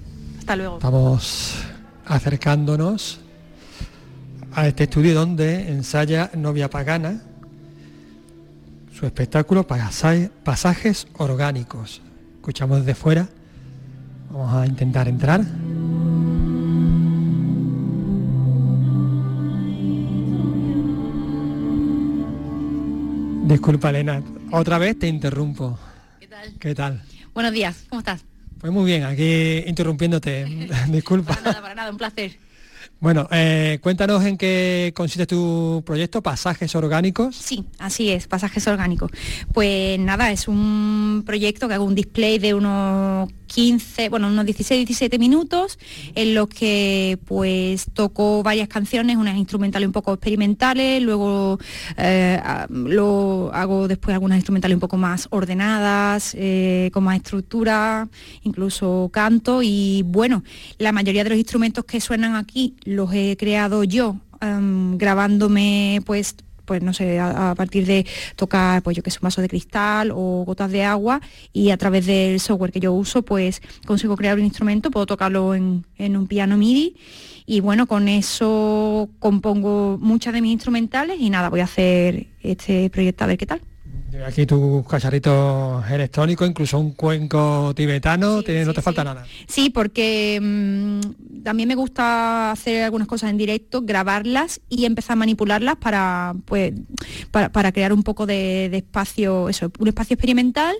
[0.45, 0.75] Hasta luego.
[0.75, 1.55] Estamos
[2.05, 3.19] acercándonos
[4.53, 7.19] a este estudio donde ensaya Novia Pagana
[8.93, 11.99] su espectáculo Pasa- Pasajes Orgánicos.
[12.35, 13.27] Escuchamos desde fuera.
[14.29, 15.41] Vamos a intentar entrar.
[23.47, 24.21] Disculpa, Elena.
[24.51, 25.77] Otra vez te interrumpo.
[26.19, 26.53] ¿Qué tal?
[26.59, 27.01] ¿Qué tal?
[27.33, 28.23] Buenos días, ¿cómo estás?
[28.59, 30.45] Pues muy bien, aquí interrumpiéndote.
[30.89, 31.37] Disculpa.
[31.43, 32.37] Nada, para nada, un placer.
[32.99, 37.35] Bueno, eh, cuéntanos en qué consiste tu proyecto, Pasajes Orgánicos.
[37.35, 39.11] Sí, así es, pasajes orgánicos.
[39.53, 44.85] Pues nada, es un proyecto que hago un display de unos 15, bueno, unos 16,
[44.85, 45.79] 17 minutos,
[46.15, 51.59] en los que pues toco varias canciones, unas instrumentales un poco experimentales, luego
[51.97, 58.07] eh, lo hago después algunas instrumentales un poco más ordenadas, eh, con más estructura,
[58.43, 60.43] incluso canto y bueno,
[60.77, 64.17] la mayoría de los instrumentos que suenan aquí los he creado yo,
[64.97, 66.35] grabándome pues
[66.65, 68.05] pues no sé, a, partir de
[68.35, 71.21] tocar, pues yo que sé, un vaso de cristal o gotas de agua
[71.53, 75.55] y a través del software que yo uso, pues consigo crear un instrumento, puedo tocarlo
[75.55, 76.95] en, en un piano MIDI
[77.45, 82.89] y bueno, con eso compongo muchas de mis instrumentales y nada, voy a hacer este
[82.89, 83.61] proyecto a ver qué tal.
[84.25, 89.25] Aquí tus cacharritos electrónicos, incluso un cuenco tibetano, te- no te falta nada.
[89.47, 95.15] Sí, porque mm, también me gusta hacer algunas cosas en directo, grabarlas y empezar a
[95.17, 96.73] manipularlas para, pues,
[97.31, 100.75] para, para crear un poco de, de espacio, eso, un espacio experimental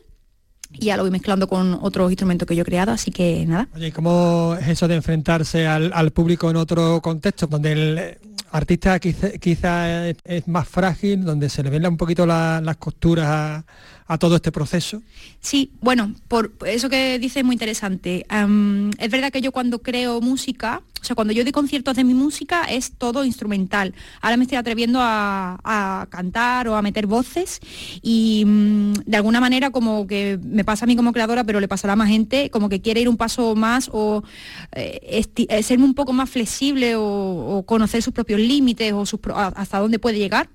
[0.77, 3.69] y ya lo voy mezclando con otros instrumentos que yo he creado, así que nada.
[3.75, 8.17] Oye, ¿y ¿cómo es eso de enfrentarse al, al público en otro contexto, donde el
[8.55, 13.63] artista quizá, es, más frágil, donde se le ven un poquito la- las costuras
[14.07, 15.01] a todo este proceso?
[15.39, 18.25] Sí, bueno, por eso que dices es muy interesante.
[18.99, 22.13] Es verdad que yo cuando creo música, o sea, cuando yo doy conciertos de mi
[22.13, 23.95] música es todo instrumental.
[24.21, 27.59] Ahora me estoy atreviendo a, cantar o a meter voces
[28.01, 31.67] y mm, de alguna manera como que me pasa a mí como creadora, pero le
[31.67, 34.23] pasará a más gente, como que quiere ir un paso más o
[34.73, 39.19] eh, eh, ser un poco más flexible o, o conocer sus propios límites o sus
[39.33, 40.49] hasta dónde puede llegar.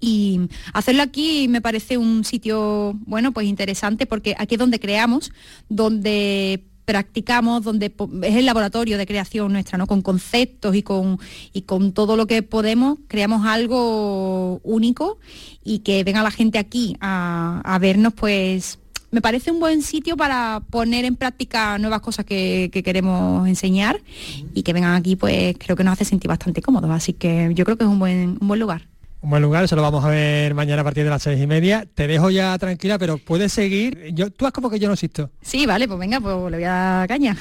[0.00, 0.40] Y
[0.72, 5.30] hacerlo aquí me parece un sitio, bueno, pues interesante porque aquí es donde creamos,
[5.68, 7.92] donde practicamos, donde
[8.22, 9.86] es el laboratorio de creación nuestra, ¿no?
[9.86, 11.20] Con conceptos y con,
[11.52, 15.18] y con todo lo que podemos, creamos algo único
[15.62, 18.80] y que venga la gente aquí a, a vernos, pues
[19.12, 24.00] me parece un buen sitio para poner en práctica nuevas cosas que, que queremos enseñar
[24.54, 26.90] y que vengan aquí, pues creo que nos hace sentir bastante cómodos.
[26.90, 28.88] Así que yo creo que es un buen, un buen lugar.
[29.22, 31.46] Un buen lugar, eso lo vamos a ver mañana a partir de las seis y
[31.46, 31.86] media.
[31.94, 34.12] Te dejo ya tranquila, pero puedes seguir.
[34.14, 35.30] Yo, tú haz como que yo no existo.
[35.42, 37.36] Sí, vale, pues venga, pues le voy a caña.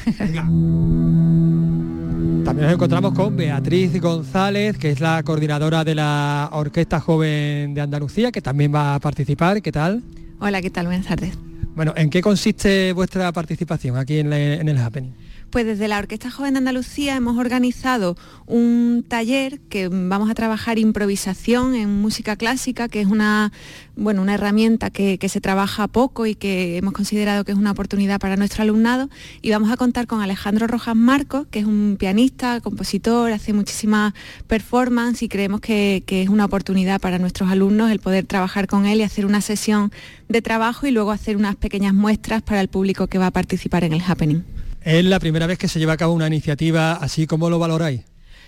[2.43, 7.81] También nos encontramos con Beatriz González, que es la coordinadora de la Orquesta Joven de
[7.81, 9.61] Andalucía, que también va a participar.
[9.61, 10.03] ¿Qué tal?
[10.41, 10.87] Hola, ¿qué tal?
[10.87, 11.37] Buenas tardes.
[11.75, 15.13] Bueno, ¿en qué consiste vuestra participación aquí en, la- en el Happening?
[15.49, 20.77] Pues desde la Orquesta Joven de Andalucía hemos organizado un taller que vamos a trabajar
[20.77, 23.51] improvisación en música clásica, que es una,
[23.95, 28.19] bueno, una herramienta que, se trabaja poco y que hemos considerado que es una oportunidad
[28.19, 29.09] para nuestro alumnado.
[29.41, 34.13] Y vamos a contar con Alejandro Rojas Marcos, que es un pianista, compositor, hace muchísimas
[34.45, 38.99] performances y creemos que es una oportunidad para nuestros alumnos el poder trabajar con él
[38.99, 39.91] y hacer una sesión
[40.27, 43.83] de trabajo y luego hacer unas pequeñas muestras para el público que va a participar
[43.83, 44.43] en el happening.
[44.83, 48.01] Es la primera vez que se lleva a cabo una iniciativa así, ¿cómo lo valoráis?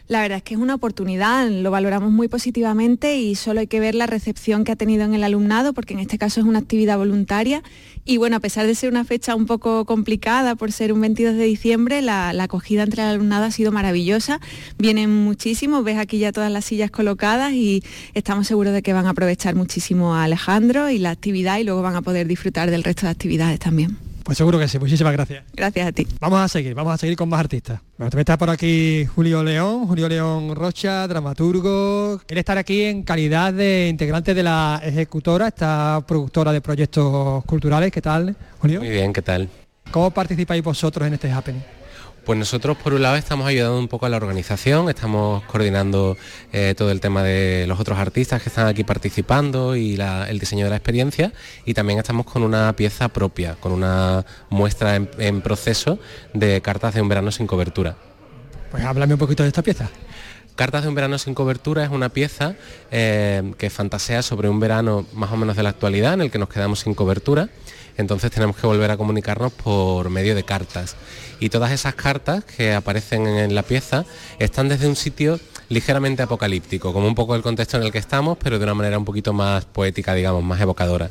[0.08, 3.80] La verdad es que es una oportunidad, lo valoramos muy positivamente y solo hay que
[3.80, 6.60] ver la recepción que ha tenido en el alumnado, porque en este caso es una
[6.60, 7.64] actividad voluntaria.
[8.04, 11.36] Y bueno, a pesar de ser una fecha un poco complicada por ser un 22
[11.36, 14.42] de diciembre, la, la acogida entre el alumnado ha sido maravillosa.
[14.78, 19.06] Vienen muchísimos, ves aquí ya todas las sillas colocadas y estamos seguros de que van
[19.06, 22.84] a aprovechar muchísimo a Alejandro y la actividad y luego van a poder disfrutar del
[22.84, 24.11] resto de actividades también.
[24.24, 25.44] Pues seguro que sí, muchísimas gracias.
[25.54, 26.08] Gracias a ti.
[26.20, 27.80] Vamos a seguir, vamos a seguir con más artistas.
[27.98, 32.20] Bueno, también está por aquí Julio León, Julio León Rocha, dramaturgo.
[32.26, 37.92] Quiere estar aquí en calidad de integrante de la ejecutora, esta productora de proyectos culturales.
[37.92, 38.80] ¿Qué tal, Julio?
[38.80, 39.50] Muy bien, ¿qué tal?
[39.92, 41.81] ¿Cómo participáis vosotros en este happening?
[42.26, 46.18] Pues nosotros por un lado estamos ayudando un poco a la organización, estamos coordinando
[46.54, 50.38] eh, todo el tema de los otros artistas que están aquí participando y la- el
[50.38, 51.34] diseño de la experiencia
[51.66, 55.98] y también estamos con una pieza propia, con una muestra en, en proceso
[56.36, 57.96] de cartas de un verano sin cobertura.
[58.70, 59.90] Pues háblame un poquito de esta pieza.
[60.56, 62.54] Cartas de un verano sin cobertura es una pieza
[62.92, 66.38] eh, que fantasea sobre un verano más o menos de la actualidad en el que
[66.38, 67.50] nos quedamos sin cobertura.
[67.98, 70.96] Entonces tenemos que volver a comunicarnos por medio de cartas.
[71.40, 74.06] Y todas esas cartas que aparecen en la pieza
[74.40, 75.40] están desde un sitio
[75.70, 78.98] ligeramente apocalíptico, como un poco el contexto en el que estamos, pero de una manera
[78.98, 81.10] un poquito más poética, digamos, más evocadora.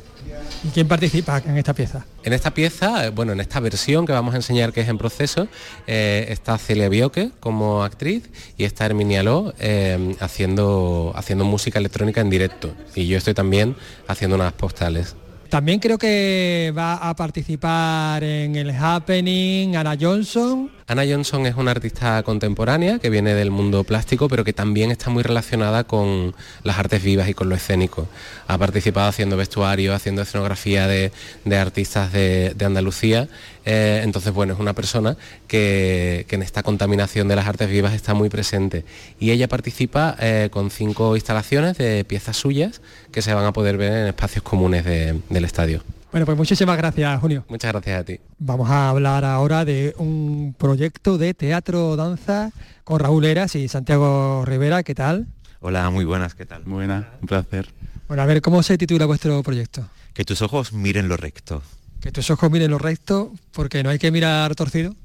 [0.63, 2.05] ¿Y quién participa en esta pieza?
[2.23, 4.99] En esta pieza, eh, bueno, en esta versión que vamos a enseñar que es en
[4.99, 5.47] proceso,
[5.87, 12.21] eh, está Celia Bioque como actriz y está Herminia Ló eh, haciendo, haciendo música electrónica
[12.21, 12.75] en directo.
[12.93, 13.75] Y yo estoy también
[14.07, 15.15] haciendo unas postales.
[15.51, 20.71] También creo que va a participar en el happening Ana Johnson.
[20.87, 25.09] Ana Johnson es una artista contemporánea que viene del mundo plástico, pero que también está
[25.09, 26.33] muy relacionada con
[26.63, 28.07] las artes vivas y con lo escénico.
[28.47, 31.11] Ha participado haciendo vestuario, haciendo escenografía de,
[31.53, 33.27] artistas de Andalucía.
[33.65, 37.93] Eh, entonces, bueno, es una persona que, que en esta contaminación de las artes vivas
[37.93, 38.85] está muy presente.
[39.19, 42.81] Y ella participa eh, con cinco instalaciones de piezas suyas
[43.11, 45.83] que se van a poder ver en espacios comunes de- del estadio.
[46.11, 47.45] Bueno, pues muchísimas gracias, Julio.
[47.47, 48.19] Muchas gracias a ti.
[48.37, 52.51] Vamos a hablar ahora de un proyecto de teatro danza
[52.83, 54.83] con Raúl Eras y Santiago Rivera.
[54.83, 55.27] ¿Qué tal?
[55.61, 56.63] Hola, muy buenas, ¿qué tal?
[56.63, 57.69] Buena, un placer.
[58.07, 59.87] Bueno, a ver, ¿cómo se titula vuestro proyecto?
[60.13, 61.61] Que tus ojos miren lo recto.
[62.01, 64.95] Que tus ojos miren lo recto, porque no hay que mirar torcido.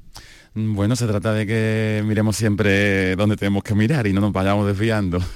[0.55, 4.33] Mm, Bueno, se trata de que miremos siempre donde tenemos que mirar y no nos
[4.33, 5.19] vayamos desviando.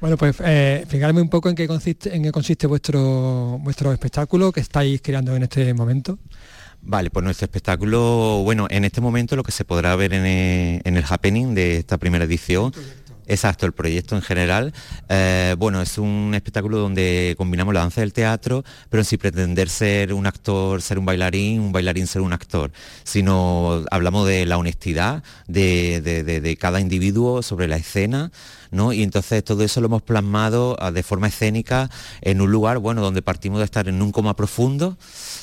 [0.00, 4.50] Bueno, pues eh, explicarme un poco en qué consiste, en qué consiste vuestro, vuestro espectáculo
[4.50, 6.18] que estáis creando en este momento.
[6.80, 10.80] Vale, pues nuestro espectáculo, bueno, en este momento lo que se podrá ver en el,
[10.84, 12.72] en el happening de esta primera edición.
[13.30, 14.72] Exacto, el proyecto en general.
[15.08, 20.12] eh, bueno, es un espectáculo donde combinamos la danza del teatro, pero sin pretender ser
[20.12, 22.72] un actor, ser un bailarín, un bailarín ser un actor,
[23.04, 28.32] sino hablamos de la honestidad de, cada individuo sobre la escena,
[28.70, 28.92] ¿no?
[28.92, 31.90] Y entonces todo eso lo hemos plasmado ah, de forma escénica
[32.20, 34.96] en un lugar, bueno, donde partimos de estar en un coma profundo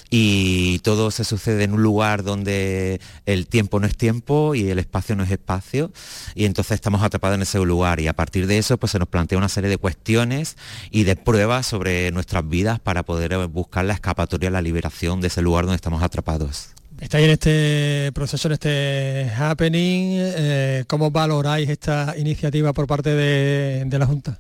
[0.10, 4.80] y todo se sucede en un lugar donde el tiempo no es tiempo y el
[4.80, 5.92] espacio no es espacio
[6.36, 9.08] y entonces estamos atrapados en ese lugar y a partir de eso pues se nos
[9.08, 10.56] plantea una serie de cuestiones
[10.92, 15.28] y de pruebas sobre nuestras vidas para poder eh, buscar la escapatoria, la liberación de
[15.28, 16.77] ese lugar donde estamos atrapados.
[17.00, 20.18] Estáis en este proceso, en este happening.
[20.20, 24.40] eh, ¿Cómo valoráis esta iniciativa por parte de, la Junta?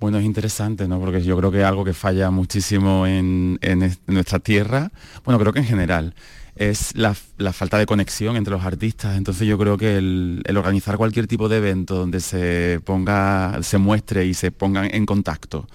[0.00, 1.00] Bueno, es interesante, ¿no?
[1.00, 4.92] Porque yo creo que es algo que falla muchísimo en, en es- en nuestra tierra,
[5.24, 6.14] bueno, creo que en general,
[6.54, 9.16] es la, la falta de conexión entre los artistas.
[9.16, 13.78] Entonces yo creo que el, el organizar cualquier tipo de evento donde se ponga, se
[13.78, 15.66] muestre y se pongan en contacto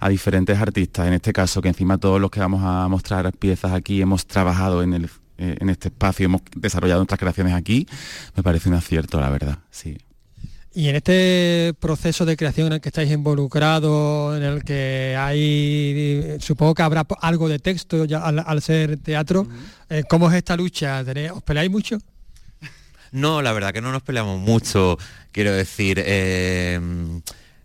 [0.00, 3.72] a diferentes artistas, en este caso que encima todos los que vamos a mostrar piezas
[3.72, 5.08] aquí hemos trabajado en el
[5.38, 7.86] eh, en este espacio, hemos desarrollado nuestras creaciones aquí,
[8.36, 9.96] me parece un acierto, la verdad, sí.
[10.74, 16.36] Y en este proceso de creación en el que estáis involucrados, en el que hay,
[16.40, 19.46] supongo que habrá algo de texto ya al, al ser teatro,
[19.88, 21.02] eh, ¿cómo es esta lucha?
[21.02, 21.98] ¿Tenéis- ¿Os peleáis mucho?
[23.12, 24.98] No, la verdad que no nos peleamos mucho,
[25.32, 26.78] quiero decir, eh,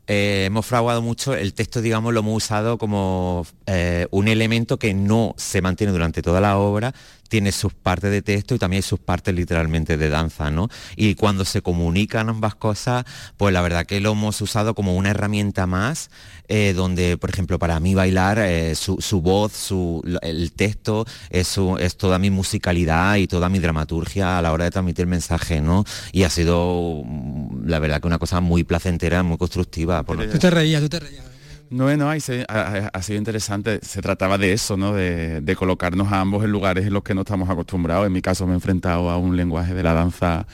[0.07, 4.93] eh, hemos fraguado mucho, el texto, digamos, lo hemos usado como eh, un elemento que
[4.93, 6.93] no se mantiene durante toda la obra,
[7.31, 10.67] tiene sus partes de texto y también hay sus partes literalmente de danza, ¿no?
[10.97, 13.05] Y cuando se comunican ambas cosas,
[13.37, 16.09] pues la verdad que lo hemos usado como una herramienta más,
[16.49, 21.47] eh, donde, por ejemplo, para mí bailar, eh, su, su voz, su, el texto, es,
[21.47, 25.07] su- es toda mi musicalidad y toda mi dramaturgia a la hora de transmitir el
[25.09, 25.85] mensaje, ¿no?
[26.11, 30.03] Y ha sido, mm, la verdad, que una cosa muy placentera, muy constructiva.
[30.03, 31.30] Por Tú te reías, tú te reías.
[31.71, 33.79] No, no, ahí se- ha, sido interesante.
[33.81, 34.93] Se trataba de eso, ¿no?
[34.93, 38.05] De, de colocarnos a ambos en lugares en los que no estamos acostumbrados.
[38.05, 40.45] En mi caso me he enfrentado a un lenguaje de la danza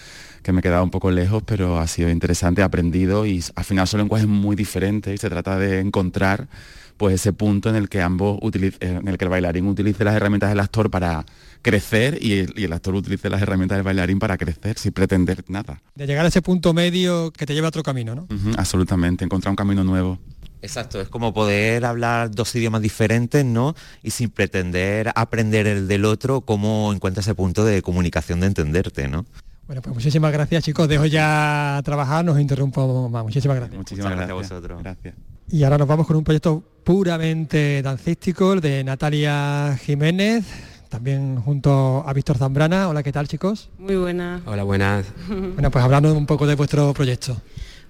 [0.44, 3.88] que me quedaba un poco lejos, pero ha sido interesante, he aprendido y al final
[3.88, 6.48] son lenguajes muy diferentes y se trata de encontrar
[6.96, 10.04] pues ese punto en el que ambos utiliz- eh, en el que el bailarín utilice
[10.04, 11.26] las herramientas del actor para
[11.62, 15.44] crecer y el, y el actor utilice las herramientas del bailarín para crecer sin pretender
[15.48, 15.82] nada.
[15.96, 18.28] De llegar a ese punto medio que te lleva a otro camino, ¿no?
[18.58, 20.18] Absolutamente, encontrar un camino nuevo.
[20.62, 23.76] Exacto, es como poder hablar dos idiomas diferentes, ¿no?
[24.04, 29.08] Y sin pretender aprender el del otro, cómo encuentra ese punto de comunicación de entenderte,
[29.08, 29.26] ¿no?
[29.68, 33.24] Bueno, pues muchísimas gracias chicos, dejo ya trabajar, nos interrumpo más.
[33.24, 33.78] Muchísimas gracias.
[33.78, 34.28] Muchísimas gracias.
[34.30, 34.84] gracias a vosotros.
[34.84, 35.16] Gracias.
[35.50, 40.46] Y ahora nos vamos con un proyecto puramente dancístico, el de Natalia Jiménez,
[40.90, 42.88] también junto a Víctor Zambrana.
[42.88, 43.70] Hola, ¿qué tal chicos?
[43.78, 44.42] Muy buena.
[44.46, 45.06] Hola, buenas.
[45.28, 47.38] Bueno, pues hablando un poco de vuestro proyecto.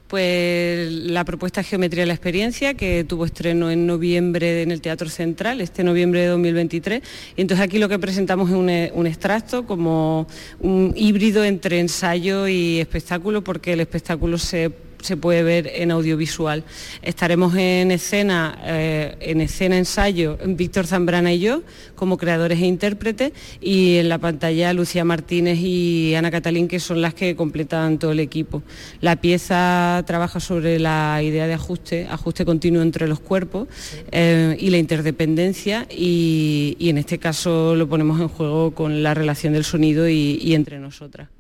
[0.07, 5.09] Pues la propuesta Geometría de la Experiencia, que tuvo estreno en noviembre en el Teatro
[5.09, 7.01] Central, este noviembre de 2023.
[7.35, 10.25] Y entonces aquí lo que presentamos es un, e- un extracto como
[10.61, 14.71] un híbrido entre ensayo y espectáculo, porque el espectáculo se
[15.01, 16.63] se puede ver en audiovisual.
[17.01, 21.63] Estaremos en escena, eh, en escena ensayo, Víctor Zambrana y yo,
[21.95, 23.31] como creadores e intérpretes,
[23.61, 28.11] y en la pantalla Lucía Martínez y Ana Catalín, que son las que completan todo
[28.11, 28.63] el equipo.
[29.01, 33.67] La pieza trabaja sobre la idea de ajuste, ajuste continuo entre los cuerpos
[34.11, 39.53] eh, y la interdependencia, y, en este caso lo ponemos en juego con la relación
[39.53, 41.36] del sonido y entre nosotras.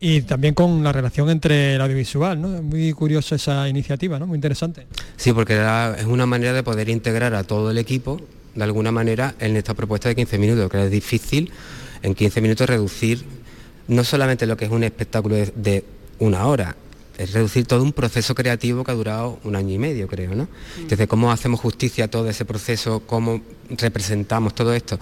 [0.00, 2.54] Y también con la relación entre el audiovisual, ¿no?
[2.54, 4.26] Es muy curioso esa iniciativa, ¿no?
[4.26, 4.86] Muy interesante.
[5.16, 5.60] Sí, porque
[5.98, 8.20] es una manera de poder integrar a todo el equipo
[8.54, 11.50] de alguna manera en esta propuesta de 15 minutos, que es difícil
[12.02, 13.24] en 15 minutos reducir
[13.88, 15.84] no solamente lo que es un espectáculo de, de
[16.18, 16.76] una hora,
[17.16, 20.48] es reducir todo un proceso creativo que ha durado un año y medio, creo, ¿no?
[20.76, 23.02] Entonces, ¿cómo hacemos justicia a todo ese proceso?
[23.06, 24.98] ¿Cómo representamos todo esto?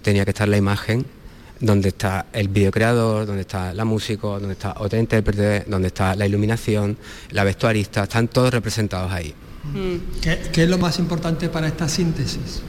[0.00, 1.04] Tenía que estar la imagen
[1.60, 6.26] donde está el videocreador, donde está la músico, donde está otra intérprete, donde está la
[6.26, 6.96] iluminación,
[7.30, 9.34] la vestuarista, están todos representados ahí.
[10.22, 12.62] ¿Qué, qué es lo más importante para esta síntesis?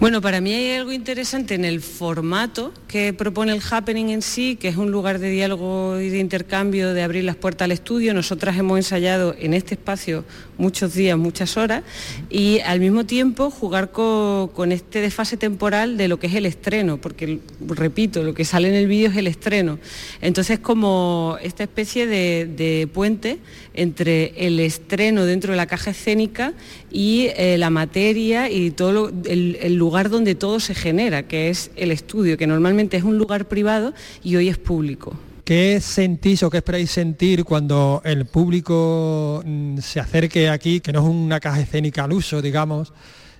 [0.00, 4.56] Bueno, para mí hay algo interesante en el formato que propone el Happening en sí,
[4.56, 8.12] que es un lugar de diálogo y de intercambio, de abrir las puertas al estudio.
[8.12, 10.24] Nosotras hemos ensayado en este espacio
[10.58, 11.82] muchos días, muchas horas,
[12.30, 16.46] y al mismo tiempo jugar co- con, este desfase temporal de lo que es el
[16.46, 19.78] estreno, porque, repito, lo que sale en el vídeo es el estreno.
[20.20, 23.38] Entonces, como esta especie de, puente
[23.74, 26.52] entre el estreno dentro de la caja escénica
[26.90, 31.90] y eh, la materia y todo el lugar donde todo se genera, que es el
[31.90, 35.14] estudio, que normalmente es un lugar privado y hoy es público.
[35.44, 41.00] ¿Qué sentís o qué esperáis sentir cuando el público mm, se acerque aquí, que no
[41.00, 42.94] es una caja escénica al uso, digamos,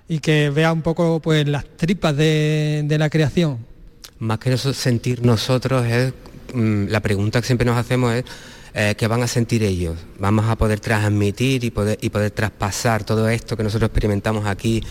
[0.07, 3.57] y que vea un poco pues las tripas de, la creación?
[4.19, 6.13] Más que eso sentir nosotros es,
[6.53, 8.23] mm, la pregunta que siempre nos hacemos es,
[8.75, 9.97] eh, ¿qué van a sentir ellos?
[10.19, 14.83] ¿Vamos a poder transmitir y poder, y poder traspasar todo esto que nosotros experimentamos aquí,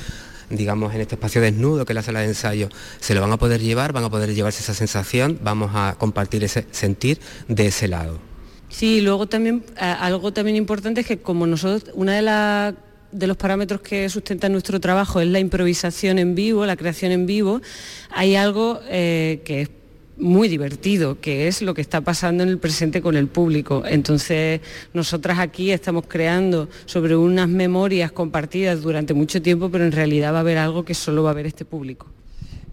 [0.56, 2.68] digamos, en este espacio desnudo que es la sala de ensayo?
[3.00, 3.92] ¿Se lo van a poder llevar?
[3.92, 5.38] ¿Van a poder llevarse esa sensación?
[5.42, 8.18] ¿Vamos a compartir ese sentir de ese lado?
[8.68, 12.74] Sí, luego también a- algo también importante es que como nosotros, una de las
[13.12, 17.26] de los parámetros que sustentan nuestro trabajo es la improvisación en vivo, la creación en
[17.26, 17.60] vivo,
[18.10, 19.70] hay algo eh, que es
[20.16, 23.82] muy divertido, que es lo que está pasando en el presente con el público.
[23.86, 24.60] Entonces,
[24.92, 30.38] nosotras aquí estamos creando sobre unas memorias compartidas durante mucho tiempo, pero en realidad va
[30.38, 32.06] a haber algo que solo va a ver este público.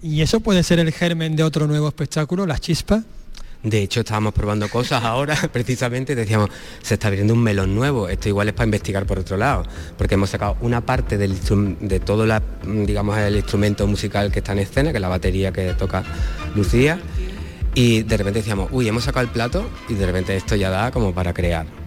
[0.02, 3.04] ¿Y eso puede ser el germen de otro nuevo espectáculo, las chispas?
[3.64, 6.50] De hecho, estábamos probando cosas ahora, precisamente, decíamos,
[6.82, 9.64] se está abriendo un melón nuevo, esto igual es para investigar por otro lado,
[9.98, 11.38] porque hemos sacado una parte del
[11.80, 15.52] de todo la, digamos, el instrumento musical que está en escena, que es la batería
[15.52, 16.04] que toca
[16.56, 17.00] Lucía,
[17.74, 20.92] y de repente decíamos, uy, hemos sacado el plato y de repente esto ya da
[20.92, 21.81] como para crear.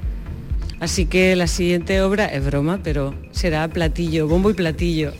[0.84, 5.14] Así que la siguiente obra es broma, pero será platillo, bombo y platillo.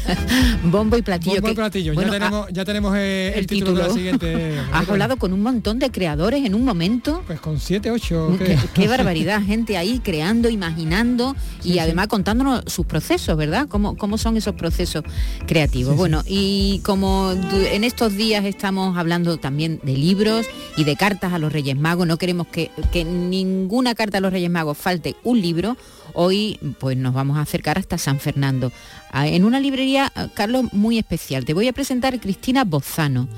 [0.64, 1.42] bombo y platillo.
[1.42, 1.92] Bombo y platillo.
[1.92, 4.58] ya, tenemos, ya tenemos eh, el, título, de la siguiente.
[4.72, 7.22] Has hablado con un montón de creadores en un momento.
[7.26, 8.34] Pues con siete, ocho.
[8.38, 13.68] Qué, qué barbaridad, gente ahí creando, imaginando y además contándonos sus procesos, ¿verdad?
[13.68, 15.04] ¿Cómo, cómo son esos procesos
[15.46, 15.96] creativos?
[15.96, 20.46] bueno, y como en estos días estamos hablando también de libros
[20.78, 24.32] y de cartas a los Reyes Magos, no queremos que, que ninguna carta a los
[24.32, 25.76] Reyes Magos falte un libro,
[26.12, 28.72] hoy pues nos vamos a acercar hasta San Fernando,
[29.12, 31.44] en una librería, Carlos, muy especial.
[31.44, 33.28] Te voy a presentar a Cristina Bozano,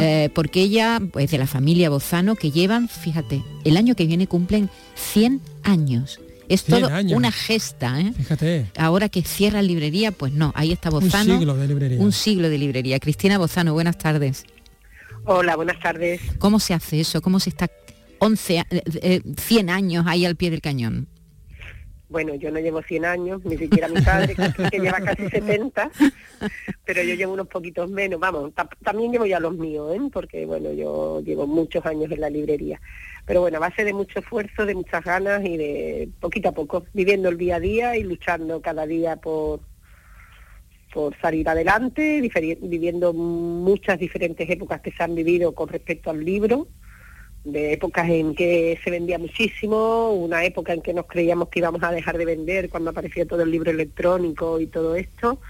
[0.00, 4.06] eh, porque ella es pues, de la familia Bozano que llevan, fíjate, el año que
[4.06, 6.20] viene cumplen 100 años.
[6.48, 8.12] Es todo una gesta, ¿eh?
[8.14, 8.66] Fíjate.
[8.76, 11.34] Ahora que cierra librería, pues no, ahí está Bozano.
[11.34, 12.00] Un siglo de librería.
[12.00, 12.98] Un siglo de librería.
[12.98, 14.44] Cristina Bozano, buenas tardes.
[15.24, 16.20] Hola, buenas tardes.
[16.38, 17.22] ¿Cómo se hace eso?
[17.22, 17.68] ¿Cómo se está
[18.24, 18.62] 11,
[19.36, 21.08] 100 eh, años ahí al pie del cañón?
[22.08, 24.36] Bueno, yo no llevo 100 años, ni siquiera mi padre,
[24.70, 25.90] que lleva casi 70,
[26.84, 28.20] pero yo llevo unos poquitos menos.
[28.20, 28.52] Vamos,
[28.84, 30.00] también llevo ya los míos, ¿eh?
[30.12, 32.80] porque bueno, yo llevo muchos años en la librería.
[33.26, 36.84] Pero bueno, a base de mucho esfuerzo, de muchas ganas y de poquito a poco,
[36.92, 39.60] viviendo el día a día y luchando cada día por,
[40.94, 42.20] por salir adelante,
[42.60, 46.68] viviendo muchas diferentes épocas que se han vivido con respecto al libro,
[47.44, 51.82] de épocas en que se vendía muchísimo, una época en que nos creíamos que íbamos
[51.82, 55.40] a dejar de vender cuando apareció todo el libro electrónico y todo esto,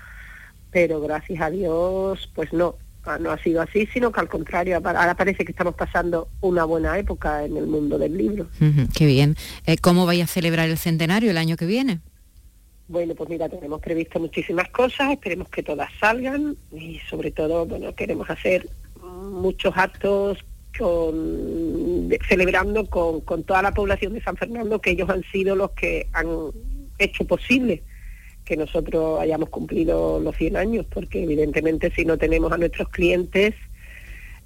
[0.71, 2.77] pero gracias a Dios, pues no,
[3.21, 6.99] no ha sido así, sino que al contrario, ahora parece que estamos pasando una buena
[6.99, 8.47] época en el mundo del libro.
[8.95, 9.37] qué bien.
[9.67, 12.01] Eh, ¿Cómo vais a celebrar el centenario el año que viene?
[12.89, 17.95] Bueno, pues mira, tenemos previsto muchísimas cosas, esperemos que todas salgan y sobre todo, bueno,
[17.95, 18.69] queremos hacer
[19.03, 20.39] muchos actos
[22.29, 26.09] celebrando con, con toda la población de San Fernando que ellos han sido los que
[26.13, 26.27] han
[26.99, 27.83] hecho posible
[28.45, 33.55] que nosotros hayamos cumplido los 100 años, porque evidentemente si no tenemos a nuestros clientes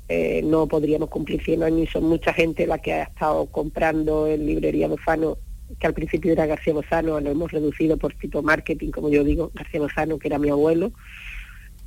[0.08, 4.28] eh, no podríamos cumplir 100 años y son mucha gente la que ha estado comprando
[4.28, 5.38] en librería Bozano,
[5.80, 9.50] que al principio era García Bozano, lo hemos reducido por tipo marketing, como yo digo,
[9.54, 10.92] García Bozano, que era mi abuelo,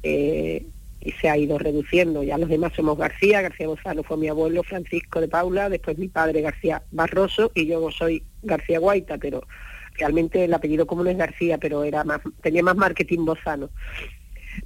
[0.03, 0.65] eh,
[1.01, 2.23] y se ha ido reduciendo.
[2.23, 6.07] Ya los demás somos García, García Bozano fue mi abuelo, Francisco de Paula, después mi
[6.07, 9.43] padre García Barroso y yo soy García Guaita, pero
[9.97, 13.69] realmente el apellido común es García, pero era más, tenía más marketing bozano.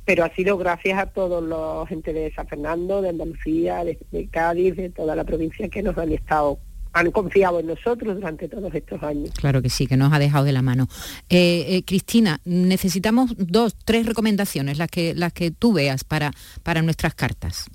[0.05, 4.75] Pero ha sido gracias a todos los gente de San Fernando, de Andalucía, de, Cádiz,
[4.75, 6.59] de toda la provincia que nos han estado
[6.94, 9.32] han confiado en nosotros durante todos estos años.
[9.32, 10.88] Claro que sí, que nos ha dejado de la mano.
[11.30, 16.32] Eh, eh, Cristina, necesitamos dos, tres recomendaciones, las que, las que tú veas para,
[16.62, 17.66] para nuestras cartas.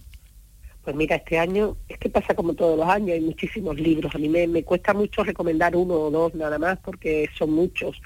[0.89, 4.15] Pues mira, este año es que pasa como todos los años, hay muchísimos libros.
[4.15, 8.01] A mí me, cuesta mucho recomendar uno o dos nada más porque son muchos.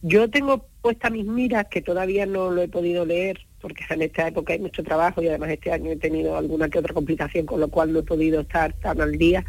[0.00, 4.28] Yo tengo puesta mis miras que todavía no lo he podido leer porque en esta
[4.28, 7.60] época hay mucho trabajo y además este año he tenido alguna que otra complicación con
[7.60, 9.44] lo cual no he podido estar tan al día.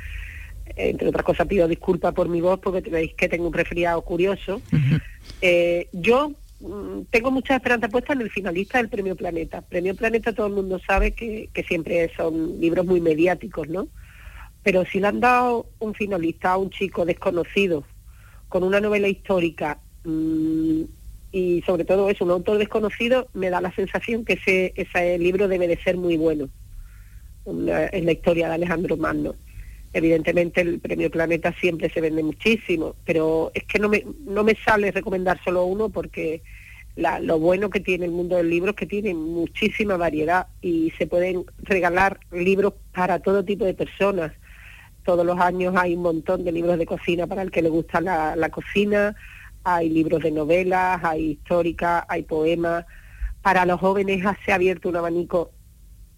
[0.76, 4.62] Entre otras cosas pido disculpas por mi voz porque veis que tengo un resfriado curioso.
[5.42, 9.62] Eh, yo Mm, tengo mucha esperanza puesta en el finalista del Premio Planeta.
[9.62, 13.88] Premio Planeta todo el mundo sabe que, siempre son libros muy mediáticos, ¿no?
[14.64, 17.84] Pero si le han dado un finalista a un chico desconocido,
[18.50, 20.82] con una novela histórica, mm,
[21.32, 25.48] y sobre todo es un autor desconocido, me da la sensación que ese, ese libro
[25.48, 26.50] debe de ser muy bueno.
[27.48, 29.36] en la historia de Alejandro Magno.
[29.96, 34.54] Evidentemente el premio Planeta siempre se vende muchísimo, pero es que no me, no me
[34.56, 36.42] sale recomendar solo uno porque
[36.98, 41.08] lo bueno que tiene el mundo del libro es que tiene muchísima variedad y se
[41.08, 44.34] pueden regalar libros para todo tipo de personas.
[45.06, 48.02] Todos los años hay un montón de libros de cocina para el que le gusta
[48.02, 49.16] la, cocina,
[49.64, 52.86] hay libros de novelas, hay históricas, hay poemas.
[53.42, 55.52] Para los jóvenes se ha abierto un abanico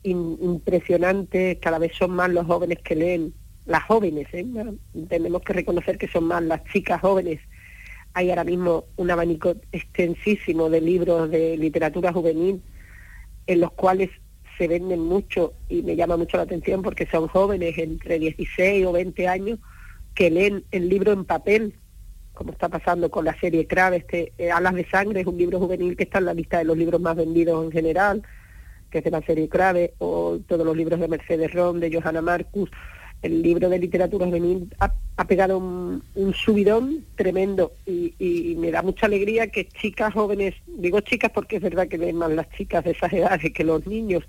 [0.01, 3.35] impresionante, cada vez son más los jóvenes que leen
[3.67, 4.45] las jóvenes, ¿eh?
[5.09, 7.39] tenemos que reconocer que son más las chicas jóvenes.
[8.13, 12.63] Hay ahora mismo un abanico extensísimo de libros de literatura juvenil
[13.45, 14.09] en los cuales
[14.57, 18.91] se venden mucho y me llama mucho la atención porque son jóvenes entre 16 o
[18.93, 19.59] 20 años
[20.15, 21.75] que leen el libro en papel,
[22.33, 25.59] como está pasando con la serie Crave, este eh, Alas de Sangre es un libro
[25.59, 28.23] juvenil que está en la lista de los libros más vendidos en general,
[28.89, 32.21] que es de la serie Crave, o todos los libros de Mercedes Ron, de Johanna
[32.21, 32.71] Marcus,
[33.21, 39.47] el libro de literatura juvenil ha, pegado un, subidón tremendo y, me da mucha alegría
[39.47, 43.11] que chicas jóvenes, digo chicas porque es verdad que leen más las chicas de esas
[43.11, 44.23] edades que los niños,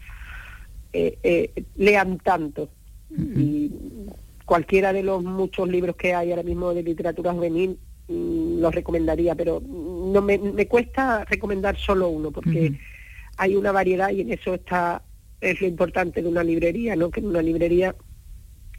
[0.93, 2.71] eh, eh, lean tanto.
[3.11, 3.71] Y
[4.45, 7.79] cualquiera de los muchos libros que hay ahora mismo de literatura juvenil,
[8.09, 12.79] mm, lo recomendaría, pero no me, me cuesta recomendar solo uno porque
[13.37, 15.03] hay una variedad y en eso está
[15.41, 17.11] es lo importante de una librería, ¿no?
[17.11, 17.95] Que en una librería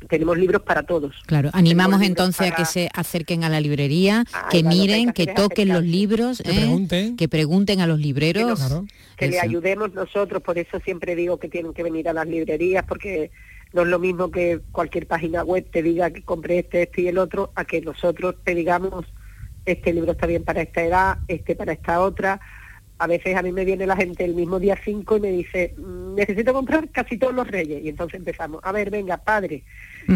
[0.08, 1.16] tenemos libros para todos.
[1.26, 5.84] Claro, animamos entonces a que se acerquen a la librería, que miren, que, toquen los
[5.84, 6.56] libros, que, ¿eh?
[6.56, 7.18] pregunten.
[7.18, 8.84] que pregunten a los libreros.
[9.18, 12.86] Que, le ayudemos nosotros, por eso siempre digo que tienen que venir a las librerías,
[12.88, 13.32] porque
[13.74, 17.08] no es lo mismo que cualquier página web te diga que compre este, este y
[17.08, 19.06] el otro, a que nosotros te digamos,
[19.66, 22.40] este libro está bien para esta edad, este para esta otra,
[23.00, 25.74] a veces a mí me viene la gente el mismo día 5 y me dice,
[25.78, 27.84] mm, necesito comprar casi todos los reyes.
[27.84, 29.64] Y entonces empezamos, a ver, venga, padre,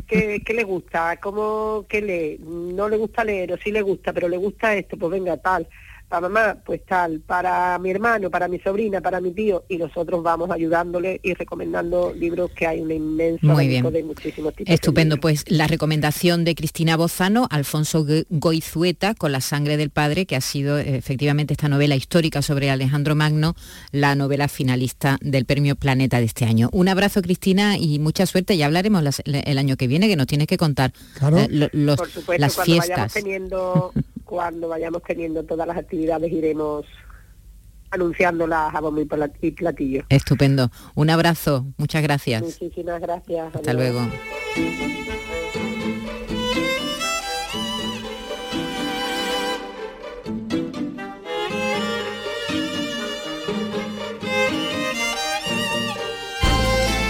[0.06, 1.18] ¿qué, qué le gusta?
[1.18, 2.38] ¿Cómo qué lee?
[2.40, 4.98] ¿No le gusta leer o sí le gusta, pero le gusta esto?
[4.98, 5.68] Pues venga, tal
[6.08, 10.22] para mamá, pues tal, para mi hermano, para mi sobrina, para mi tío, y nosotros
[10.22, 13.92] vamos ayudándole y recomendando libros que hay una inmensa Muy bien.
[13.92, 14.74] de muchísimos tipos.
[14.74, 20.36] Estupendo, pues la recomendación de Cristina Bozano, Alfonso Goizueta, con la sangre del padre, que
[20.36, 23.56] ha sido efectivamente esta novela histórica sobre Alejandro Magno,
[23.92, 26.70] la novela finalista del Premio Planeta de este año.
[26.74, 28.56] Un abrazo, Cristina, y mucha suerte.
[28.56, 32.00] Ya hablaremos el año que viene, que nos tienes que contar eh, los,
[32.38, 33.14] las fiestas.
[33.14, 33.92] teniendo
[34.34, 36.88] cuando vayamos teniendo todas las actividades iremos
[37.92, 39.06] anunciándolas a bombo y
[39.52, 40.06] platillo.
[40.10, 40.72] Estupendo.
[40.96, 41.68] Un abrazo.
[41.78, 42.42] Muchas gracias.
[42.42, 43.56] Muchísimas gracias.
[43.56, 44.00] Hasta luego.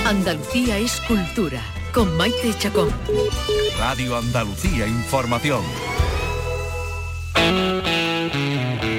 [0.06, 1.62] Andalucía es cultura,
[1.94, 2.90] con Maite Chacón.
[3.80, 5.62] Radio Andalucía Información.
[7.44, 8.93] Thank you.